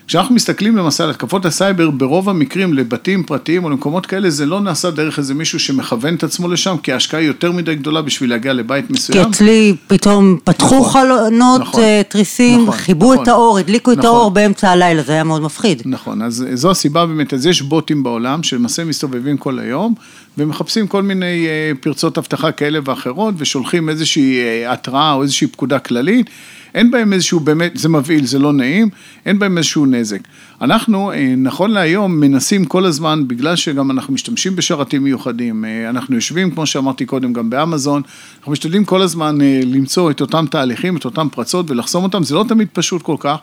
כשאנחנו 0.08 0.36
מסתכלים 0.36 0.78
למעשה 0.78 1.04
על 1.04 1.10
התקפות 1.10 1.46
הסייבר, 1.46 1.90
ברוב 1.90 2.30
המקרים 2.30 2.74
לבתים 2.74 3.24
פרטיים 3.24 3.64
או 3.64 3.70
למקומות 3.70 4.06
כאלה, 4.06 4.30
זה 4.30 4.46
לא 4.46 4.62
נעשה 4.62 4.92
דרך 4.92 5.20
איזה 5.20 5.34
מישהו 5.34 5.60
שמכוון 5.60 6.16
את 6.16 6.24
עצמו 6.24 6.48
לשם, 6.48 6.76
כי 6.84 6.92
ההשקעה 6.94 7.20
היא 7.20 7.28
יותר 7.28 7.52
מדי 7.52 7.76
גדולה 7.76 8.02
בשביל 8.02 8.30
להגיע 8.30 8.54
לבית 8.54 8.90
מסוים. 8.90 9.24
כי 9.24 9.30
אצלי 9.30 9.76
פתאום 9.88 10.38
פתחו 10.44 10.80
נכון, 10.80 10.92
חלונות, 10.92 11.62
נכון, 11.62 11.82
אה, 11.82 12.02
תריסים, 12.10 12.62
נכון, 12.62 12.76
חיבו 12.76 13.14
נכון, 13.14 13.24
את 13.24 13.28
האור, 13.28 13.58
הדליקו 13.58 13.92
נכון, 13.92 14.00
את 14.00 14.06
האור 14.06 14.32
באמצע 14.32 14.70
הלילה, 14.70 15.04
זה 15.04 15.12
היה 15.12 15.24
מאוד 15.24 15.42
מפחיד. 15.42 15.82
נכון, 15.86 16.22
אז 16.22 16.46
זו 16.54 16.72
הסיבה 16.72 17.06
באמת, 17.06 17.34
אז 17.34 17.46
יש 17.46 17.62
בוטים 17.62 18.04
בעולם 18.04 18.44
שלמעשה 18.44 18.86
מסתובבים 18.86 19.38
כל 19.38 19.60
היום, 19.60 19.94
ומחפשים 20.38 20.88
כל 20.88 21.04
מיני 21.04 21.48
אה, 21.48 21.72
פרצות 21.82 22.18
אבטחה 22.18 22.52
כאלה 22.52 22.80
ואחרות, 22.86 23.36
ושולחים 23.38 23.90
איזושהי 23.90 24.40
אה, 24.40 24.72
התראה 24.72 25.14
או 25.14 25.24
איזושהי 25.24 25.48
פקודה 25.48 25.80
כללית. 25.80 26.30
אין 26.74 26.92
בהם 26.92 27.14
איזשהו 27.14 27.40
באמת, 27.40 27.72
זה 27.76 27.90
מבהיל, 27.90 28.26
זה 28.26 28.40
לא 28.40 28.54
נעים, 28.54 28.90
אין 29.26 29.40
בהם 29.40 29.58
איזשהו 29.58 29.86
נזק. 29.86 30.20
אנחנו, 30.62 31.12
אה, 31.12 31.34
נכון 31.38 31.72
להיום, 31.72 32.20
מנסים 32.20 32.66
כל 32.66 32.86
הזמן, 32.86 33.28
בגלל 33.28 33.56
שגם 33.56 33.92
אנחנו 33.92 34.14
משתמשים 34.14 34.56
בשרתים 34.56 35.04
מיוחדים, 35.04 35.66
אה, 35.66 35.90
אנחנו 35.90 36.16
יושבים, 36.16 36.52
כמו 36.52 36.66
שאמרתי 36.66 37.06
קודם, 37.06 37.34
גם 37.34 37.50
באמזון, 37.50 38.02
אנחנו 38.40 38.52
משתדלים 38.52 38.86
כל 38.86 39.02
הזמן 39.02 39.42
אה, 39.42 39.62
למצוא 39.66 40.12
את 40.12 40.22
אותם 40.22 40.46
תהליכים, 40.52 40.98
את 40.98 41.06
אותם 41.06 41.28
פרצות 41.32 41.72
ולחסום 41.72 42.04
אותם, 42.04 42.24
זה 42.24 42.36
לא 42.36 42.46
תמיד 42.48 42.68
פשוט 42.74 43.02
כל 43.02 43.16
כך, 43.20 43.38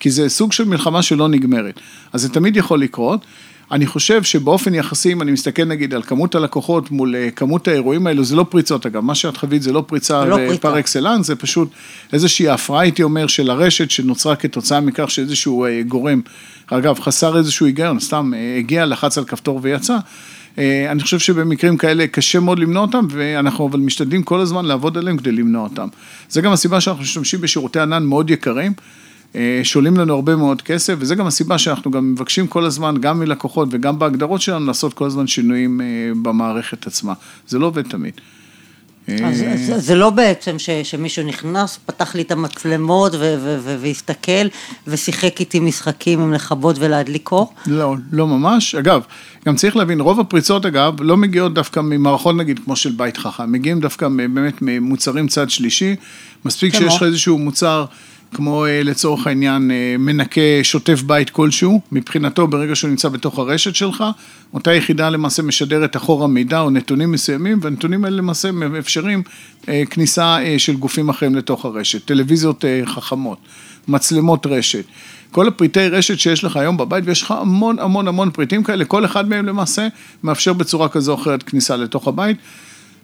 כי 0.00 0.10
זה 0.10 0.28
סוג 0.28 0.52
של 0.52 0.64
מלחמה 0.64 1.02
שלא 1.02 1.28
נגמרת. 1.28 1.80
אז 2.12 2.22
זה 2.22 2.28
תמיד 2.28 2.56
יכול 2.56 2.80
לקרות. 2.80 3.26
אני 3.72 3.86
חושב 3.86 4.22
שבאופן 4.22 4.74
יחסי, 4.74 5.12
אם 5.12 5.22
אני 5.22 5.32
מסתכל 5.32 5.64
נגיד 5.64 5.94
על 5.94 6.02
כמות 6.02 6.34
הלקוחות 6.34 6.90
מול 6.90 7.16
אה, 7.16 7.30
כמות 7.30 7.68
האירועים 7.68 8.06
האלו, 8.06 8.24
זה 8.24 8.36
לא 8.36 8.46
פריצות 8.48 8.86
אגב, 8.86 9.04
מה 9.04 9.14
שאת 9.14 9.36
חווית 9.36 9.62
זה 9.62 9.72
לא 9.72 9.84
פריצה 9.86 10.24
לא 10.24 10.38
פר 10.60 10.78
אקסלנס, 10.78 11.26
זה 11.26 11.36
פשוט 11.36 11.70
איזושהי 12.12 12.48
הפרעה, 12.48 12.80
הייתי 12.80 13.02
אומר, 13.02 13.26
של 13.26 13.50
הרשת 13.50 13.90
שנוצרה 13.90 14.36
כתוצאה 14.36 14.80
מכך 14.80 15.10
שאיזשהו 15.10 15.64
אה, 15.64 15.82
גורם, 15.88 16.20
אגב, 16.66 17.00
חסר 17.00 17.38
איזשהו 17.38 17.66
היגיון, 17.66 18.00
סתם 18.00 18.32
אה, 18.36 18.56
הגיע, 18.58 18.86
לחץ 18.86 19.18
על 19.18 19.24
כפתור 19.24 19.60
ויצא. 19.62 19.96
אני 20.90 21.02
חושב 21.02 21.18
שבמקרים 21.18 21.76
כאלה 21.76 22.06
קשה 22.06 22.40
מאוד 22.40 22.58
למנוע 22.58 22.82
אותם, 22.82 23.06
ואנחנו 23.10 23.68
אבל 23.68 23.80
משתדלים 23.80 24.22
כל 24.22 24.40
הזמן 24.40 24.64
לעבוד 24.64 24.98
עליהם 24.98 25.16
כדי 25.16 25.32
למנוע 25.32 25.62
אותם. 25.62 25.88
זה 26.28 26.40
גם 26.40 26.52
הסיבה 26.52 26.80
שאנחנו 26.80 27.02
משתמשים 27.02 27.40
בשירותי 27.40 27.80
ענן 27.80 28.02
מאוד 28.02 28.30
יקרים. 28.30 28.72
אה, 29.34 29.60
שעולים 29.62 29.96
לנו 29.96 30.14
הרבה 30.14 30.36
מאוד 30.36 30.62
כסף, 30.62 30.94
וזה 30.98 31.14
גם 31.14 31.26
הסיבה 31.26 31.58
שאנחנו 31.58 31.90
גם 31.90 32.12
מבקשים 32.12 32.46
כל 32.46 32.64
הזמן, 32.64 32.94
גם 33.00 33.18
מלקוחות 33.18 33.68
וגם 33.70 33.98
בהגדרות 33.98 34.40
שלנו, 34.40 34.66
לעשות 34.66 34.94
כל 34.94 35.06
הזמן 35.06 35.26
שינויים 35.26 35.80
אה, 35.80 35.86
במערכת 36.22 36.86
עצמה. 36.86 37.12
זה 37.48 37.58
לא 37.58 37.66
עובד 37.66 37.82
תמיד. 37.82 38.14
אז 39.24 39.42
אה, 39.42 39.78
זה 39.78 39.94
לא 39.94 40.10
בעצם 40.10 40.58
ש, 40.58 40.70
שמישהו 40.70 41.24
נכנס, 41.26 41.78
פתח 41.86 42.14
לי 42.14 42.22
את 42.22 42.32
המצלמות 42.32 43.12
והסתכל 43.80 44.46
ושיחק 44.86 45.40
איתי 45.40 45.60
משחקים 45.60 46.20
עם 46.20 46.32
לכבות 46.32 46.76
ולהדליק 46.78 47.32
אור? 47.32 47.54
לא, 47.66 47.94
לא 48.12 48.26
ממש. 48.26 48.74
אגב, 48.74 49.02
גם 49.46 49.56
צריך 49.56 49.76
להבין, 49.76 50.00
רוב 50.00 50.20
הפריצות 50.20 50.66
אגב 50.66 51.02
לא 51.02 51.16
מגיעות 51.16 51.54
דווקא 51.54 51.80
ממערכות 51.80 52.36
נגיד 52.36 52.60
כמו 52.64 52.76
של 52.76 52.90
בית 52.90 53.16
חכם, 53.16 53.52
מגיעים 53.52 53.80
דווקא 53.80 54.08
באמת 54.08 54.54
ממוצרים 54.60 55.28
צד 55.28 55.50
שלישי, 55.50 55.96
מספיק 56.44 56.74
שיש 56.74 56.96
לך 56.96 57.02
איזשהו 57.02 57.38
מוצר 57.38 57.84
כמו 58.34 58.66
אה, 58.66 58.82
לצורך 58.82 59.26
העניין 59.26 59.70
אה, 59.70 59.96
מנקה 59.98 60.40
שוטף 60.62 61.02
בית 61.02 61.30
כלשהו, 61.30 61.80
מבחינתו 61.92 62.46
ברגע 62.46 62.76
שהוא 62.76 62.90
נמצא 62.90 63.08
בתוך 63.08 63.38
הרשת 63.38 63.74
שלך, 63.74 64.04
אותה 64.54 64.74
יחידה 64.74 65.10
למעשה 65.10 65.42
משדרת 65.42 65.96
אחורה 65.96 66.26
מידע 66.26 66.60
או 66.60 66.70
נתונים 66.70 67.12
מסוימים, 67.12 67.58
והנתונים 67.62 68.04
האלה 68.04 68.16
למעשה 68.16 68.52
מאפשרים 68.52 69.22
אה, 69.68 69.82
כניסה 69.90 70.38
של 70.58 70.76
גופים 70.76 71.08
אחרים 71.08 71.34
לתוך 71.34 71.64
הרשת, 71.64 72.04
טלוויזיות 72.04 72.64
חכמות, 72.84 73.38
מצלמות 73.88 74.46
רשת. 74.46 74.84
כל 75.30 75.48
הפריטי 75.48 75.88
רשת 75.88 76.18
שיש 76.18 76.44
לך 76.44 76.56
היום 76.56 76.76
בבית, 76.76 77.04
ויש 77.06 77.22
לך 77.22 77.30
המון 77.30 77.78
המון 77.78 78.08
המון 78.08 78.30
פריטים 78.30 78.62
כאלה, 78.62 78.84
כל 78.84 79.04
אחד 79.04 79.28
מהם 79.28 79.46
למעשה 79.46 79.88
מאפשר 80.22 80.52
בצורה 80.52 80.88
כזו 80.88 81.12
או 81.12 81.20
אחרת 81.22 81.42
כניסה 81.42 81.76
לתוך 81.76 82.08
הבית. 82.08 82.36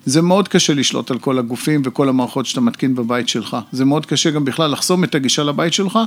זה 0.07 0.23
מאוד 0.23 0.49
קשה 0.49 0.75
לשלוט 0.75 1.11
על 1.11 1.19
כל 1.19 1.38
הגופים 1.38 1.83
וכל 1.85 2.09
המערכות 2.09 2.47
שאתה 2.47 2.61
מתקין 2.61 2.95
בבית 2.95 3.29
שלך. 3.29 3.57
זה 3.73 3.85
מאוד 3.85 4.07
קשה 4.07 4.31
גם 4.31 4.45
בכלל 4.45 4.71
לחסום 4.71 5.05
את 5.05 5.14
הגישה 5.14 5.45
לבית 5.45 5.73
שלך. 5.73 5.99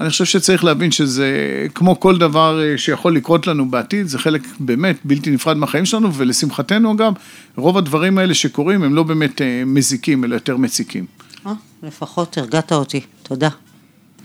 אני 0.00 0.10
חושב 0.10 0.24
שצריך 0.24 0.64
להבין 0.64 0.90
שזה 0.90 1.66
כמו 1.74 2.00
כל 2.00 2.18
דבר 2.18 2.62
אה, 2.62 2.78
שיכול 2.78 3.16
לקרות 3.16 3.46
לנו 3.46 3.70
בעתיד, 3.70 4.06
זה 4.06 4.18
חלק 4.18 4.42
באמת 4.60 4.96
בלתי 5.04 5.30
נפרד 5.30 5.56
מהחיים 5.56 5.84
שלנו, 5.84 6.14
ולשמחתנו 6.14 6.92
אגב, 6.92 7.12
רוב 7.56 7.78
הדברים 7.78 8.18
האלה 8.18 8.34
שקורים 8.34 8.82
הם 8.82 8.94
לא 8.94 9.02
באמת 9.02 9.42
אה, 9.42 9.62
מזיקים, 9.66 10.24
אלא 10.24 10.34
יותר 10.34 10.56
מציקים. 10.56 11.06
אה, 11.46 11.52
לפחות 11.82 12.38
הרגעת 12.38 12.72
אותי, 12.72 13.00
תודה. 13.22 13.48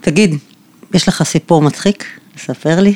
תגיד, 0.02 0.36
יש 0.94 1.08
לך 1.08 1.24
סיפור 1.24 1.62
מצחיק? 1.62 2.06
ספר 2.38 2.80
לי. 2.80 2.96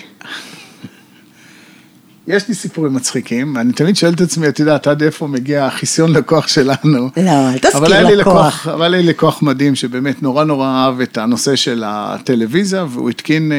יש 2.31 2.47
לי 2.47 2.55
סיפורים 2.55 2.93
מצחיקים, 2.93 3.57
אני 3.57 3.73
תמיד 3.73 3.95
שואל 3.95 4.13
את 4.13 4.21
עצמי, 4.21 4.47
את 4.47 4.59
יודעת, 4.59 4.87
עד 4.87 5.03
איפה 5.03 5.27
מגיע 5.27 5.65
החיסיון 5.65 6.11
לקוח 6.11 6.47
שלנו. 6.47 7.09
לא, 7.17 7.49
אל 7.49 7.57
תזכיר 7.57 8.15
לקוח. 8.15 8.67
אבל 8.67 8.93
היה 8.93 9.01
לי 9.01 9.07
לקוח 9.07 9.41
מדהים, 9.41 9.75
שבאמת 9.75 10.23
נורא 10.23 10.43
נורא 10.43 10.67
אהב 10.67 11.01
את 11.01 11.17
הנושא 11.17 11.55
של 11.55 11.83
הטלוויזיה, 11.85 12.85
והוא 12.89 13.09
התקין 13.09 13.51
אה, 13.51 13.57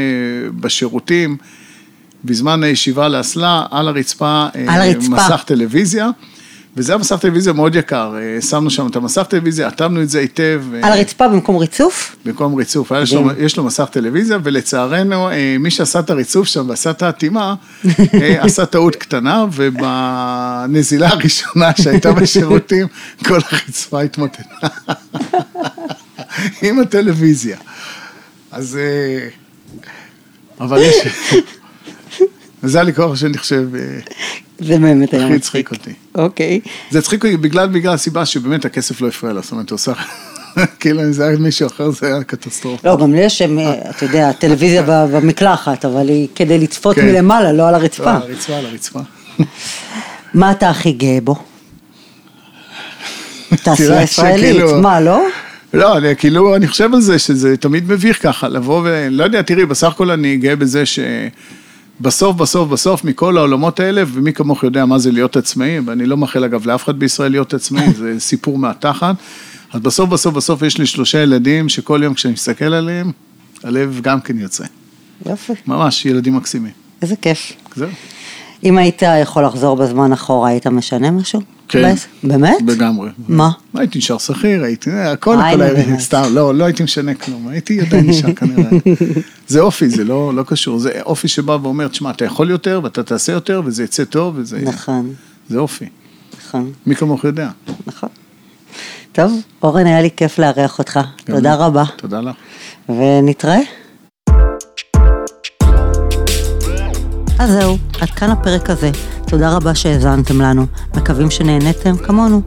בשירותים, 0.61 1.37
בזמן 2.25 2.63
הישיבה 2.63 3.09
לאסלה, 3.09 3.67
על 3.71 3.89
הרצפה, 3.89 4.47
על 4.67 4.81
הרצפה. 4.81 5.11
מסך 5.11 5.43
טלוויזיה. 5.47 6.11
וזה 6.77 6.93
היה 6.93 6.99
מסך 6.99 7.17
טלוויזיה 7.17 7.53
מאוד 7.53 7.75
יקר, 7.75 8.15
אה, 8.17 8.43
שמנו 8.43 8.71
שם 8.71 8.87
את 8.87 8.97
המסך 8.97 9.23
טלוויזיה, 9.23 9.69
אטמנו 9.69 10.03
את 10.03 10.09
זה 10.09 10.19
היטב. 10.19 10.63
אה, 10.75 10.87
על 10.87 10.93
הרצפה 10.93 11.29
במקום 11.29 11.57
ריצוף? 11.57 12.17
במקום 12.25 12.55
ריצוף, 12.55 12.93
יש 13.03 13.13
לו, 13.13 13.31
יש 13.39 13.57
לו 13.57 13.65
מסך 13.65 13.89
טלוויזיה, 13.93 14.39
ולצערנו, 14.43 15.31
אה, 15.31 15.57
מי 15.61 15.71
שעשה 15.71 15.99
את 15.99 16.11
הריצוף 16.11 16.49
שם 16.49 16.69
ועשה 16.69 16.91
את 16.91 17.03
האטימה, 17.03 17.55
עשה 18.41 18.67
טעות 18.67 18.97
קטנה, 18.97 19.45
ובנזילה 19.53 21.09
הראשונה 21.09 21.71
שהייתה 21.83 22.13
בשירותים, 22.13 22.87
כל 23.27 23.39
הרצפה 23.51 24.01
התמוטטה. 24.01 24.43
עם 26.63 26.81
הטלוויזיה. 26.81 27.57
אז... 28.51 28.79
אבל 30.61 30.79
יש... 30.81 30.97
זה 32.62 32.81
הלקוח 32.81 33.16
שאני 33.16 33.38
חושב... 33.38 33.68
זה 34.59 34.79
באמת 34.79 35.14
היה 35.14 35.29
מצחיק. 35.29 35.70
אותי. 35.70 35.92
אוקיי. 36.14 36.61
זה 36.90 36.98
הצחיק 36.98 37.25
אותי 37.25 37.37
בגלל, 37.37 37.68
בגלל 37.68 37.94
הסיבה 37.94 38.27
שבאמת 38.27 38.64
הכסף 38.64 39.01
לא 39.01 39.09
הפריע 39.09 39.33
לה, 39.33 39.40
זאת 39.40 39.53
אומרת, 39.53 39.70
הוא 39.70 39.77
עושה... 39.77 39.92
כאילו, 40.81 41.03
אם 41.03 41.12
זה 41.12 41.27
היה 41.27 41.38
מישהו 41.38 41.66
אחר, 41.66 41.90
זה 41.90 42.07
היה 42.07 42.25
קטסטרופה. 42.25 42.88
לא, 42.88 42.96
גם 42.96 43.12
לי 43.12 43.20
יש, 43.20 43.42
אה, 43.42 43.75
אתה 43.90 44.05
יודע, 44.05 44.33
טלוויזיה 44.33 44.83
במקלחת, 45.12 45.85
אבל 45.85 46.09
היא 46.09 46.29
כדי 46.35 46.59
לצפות 46.59 46.96
כן. 46.96 47.07
מלמעלה, 47.07 47.53
לא 47.53 47.68
על 47.68 47.72
לא, 47.75 47.77
הרצפה. 47.77 48.11
על 48.11 48.22
הרצפה, 48.22 48.57
על 48.57 48.66
הרצפה. 48.66 49.01
מה 50.35 50.51
אתה 50.51 50.70
הכי 50.70 50.92
גאה 50.92 51.18
בו? 51.25 51.35
תעשייה 53.62 54.03
ישראלית, 54.03 54.62
מה, 54.83 55.01
לא? 55.01 55.22
לא, 55.75 55.96
אני, 55.98 56.16
כאילו, 56.16 56.57
אני 56.57 56.68
חושב 56.68 56.94
על 56.94 57.01
זה 57.01 57.18
שזה 57.18 57.57
תמיד 57.57 57.92
מביך 57.92 58.22
ככה, 58.22 58.48
לבוא 58.48 58.81
ו... 58.85 59.09
לא 59.11 59.25
יודע, 59.25 59.42
תראי, 59.42 59.66
בסך 59.66 59.88
הכל 59.88 60.11
אני 60.11 60.37
גאה 60.37 60.57
בזה 60.57 60.87
שבסוף, 60.87 61.12
בסוף, 62.03 62.37
בסוף, 62.69 63.05
מכל 63.05 63.37
העולמות 63.37 63.81
האלה, 63.81 64.03
ומי 64.07 64.33
כמוך 64.33 64.65
יודע 64.65 64.85
מה 64.85 64.99
זה 64.99 65.12
להיות 65.12 65.37
עצמאי, 65.37 65.79
ואני 65.79 66.07
לא 66.07 66.17
מאחל 66.17 66.45
אגב 66.45 66.67
לאף 66.67 66.85
אחד 66.85 66.99
בישראל 66.99 67.31
להיות 67.31 67.55
עצמאי, 67.55 67.93
זה 67.93 68.21
סיפור 68.21 68.59
מהתחת. 68.59 69.17
אז 69.73 69.81
בסוף, 69.81 70.09
בסוף, 70.09 70.35
בסוף 70.35 70.62
יש 70.62 70.79
לי 70.79 70.87
שלושה 70.87 71.23
ילדים, 71.23 71.69
שכל 71.69 72.01
יום 72.05 72.15
כשאני 72.15 72.35
מסתכל 72.35 72.65
עליהם, 72.65 73.12
הלב 73.65 74.01
גם 74.03 74.21
כן 74.21 74.38
יוצא. 74.38 74.65
יופי, 75.27 75.53
ממש, 75.67 76.07
ילדים 76.07 76.37
מקסימים. 76.37 76.73
איזה 77.03 77.17
כיף. 77.17 77.53
זהו. 77.77 77.88
אם 78.64 78.79
היית 78.79 79.03
יכול 79.22 79.44
לחזור 79.44 79.77
בזמן 79.77 80.12
אחורה, 80.12 80.48
היית 80.48 80.66
משנה 80.66 81.11
משהו? 81.11 81.40
כן. 81.68 81.94
באמת? 82.25 82.57
לגמרי. 82.66 83.11
מה? 83.29 83.51
הייתי 83.75 83.98
נשאר 83.98 84.18
שכיר, 84.18 84.64
הייתי, 84.64 84.90
הכל, 84.90 85.38
אה, 85.38 85.51
הכל 85.51 85.62
הנה, 85.62 85.81
היה. 85.81 85.98
סתם, 85.98 86.22
לא, 86.33 86.55
לא 86.55 86.64
הייתי 86.64 86.83
משנה 86.83 87.14
כלום, 87.14 87.48
הייתי 87.48 87.81
עדיין 87.81 88.11
נשאר 88.11 88.33
כנראה. 88.38 88.70
זה 89.48 89.61
אופי, 89.61 89.88
זה 89.88 90.05
לא, 90.05 90.35
לא 90.35 90.42
קשור, 90.42 90.79
זה 90.79 91.01
אופי 91.07 91.29
שבא 91.29 91.59
ואומר, 91.62 91.88
תשמע, 91.88 92.11
אתה 92.11 92.25
יכול 92.25 92.51
יותר, 92.51 92.81
ואתה 92.83 93.03
תעשה 93.03 93.33
יותר, 93.33 93.62
וזה 93.64 93.85
יצא 93.85 94.05
טוב, 94.05 94.35
וזה, 94.38 94.59
נכון, 94.64 95.12
זה 95.48 95.59
אופי. 95.59 95.85
נכון, 96.46 96.72
מי 96.87 96.96
כמוך 96.96 97.25
יודע. 97.25 97.48
נכון. 97.87 98.09
טוב, 99.12 99.40
אורן, 99.62 99.87
היה 99.87 100.03
לי 100.03 100.11
כיף 100.16 100.38
לארח 100.38 100.79
אותך. 100.79 101.01
תודה. 101.25 101.55
רבה. 101.55 101.85
תודה 101.96 102.20
לך. 102.20 102.35
ונתראה. 102.88 103.61
אז 107.43 107.51
זהו, 107.51 107.79
עד 108.01 108.11
כאן 108.11 108.31
הפרק 108.31 108.71
הזה. 108.71 108.91
תודה 109.27 109.57
רבה 109.57 109.75
שהאזנתם 109.75 110.41
לנו, 110.41 110.67
מקווים 110.97 111.31
שנהניתם 111.31 111.97
כמונו. 111.97 112.43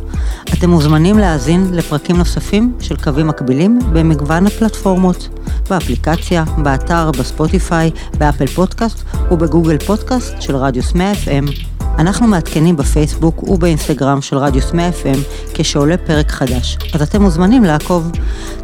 אתם 0.54 0.70
מוזמנים 0.70 1.18
להאזין 1.18 1.70
לפרקים 1.74 2.18
נוספים 2.18 2.74
של 2.80 2.96
קווים 2.96 3.28
מקבילים 3.28 3.80
במגוון 3.94 4.48
הפלטפורמות, 4.48 5.30
באפליקציה, 5.70 6.44
באתר, 6.64 7.12
בספוטיפיי, 7.12 7.92
באפל 8.18 8.48
פודקאסט 8.48 9.04
ובגוגל 9.32 9.78
פודקאסט 9.78 10.42
של 10.42 10.56
רדיוס 10.56 10.94
100 10.94 11.12
FM. 11.12 11.52
אנחנו 11.82 12.28
מעדכנים 12.28 12.76
בפייסבוק 12.78 13.44
ובאינסטגרם 13.44 14.22
של 14.22 14.38
רדיוס 14.38 14.74
100 14.74 14.90
FM 14.90 15.18
כשעולה 15.54 15.98
פרק 15.98 16.32
חדש, 16.32 16.78
אז 16.94 17.02
אתם 17.02 17.22
מוזמנים 17.22 17.64
לעקוב. 17.64 18.12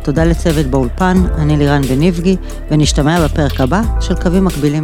תודה 0.04 0.26
לצוות 0.26 0.65
באולפן, 0.65 1.24
אני 1.38 1.58
לירן 1.58 1.82
בניבגי, 1.82 2.36
ונשתמע 2.72 3.26
בפרק 3.26 3.62
הבא 3.62 3.82
של 4.00 4.15
קווים 4.15 4.46
מקבילים. 4.46 4.84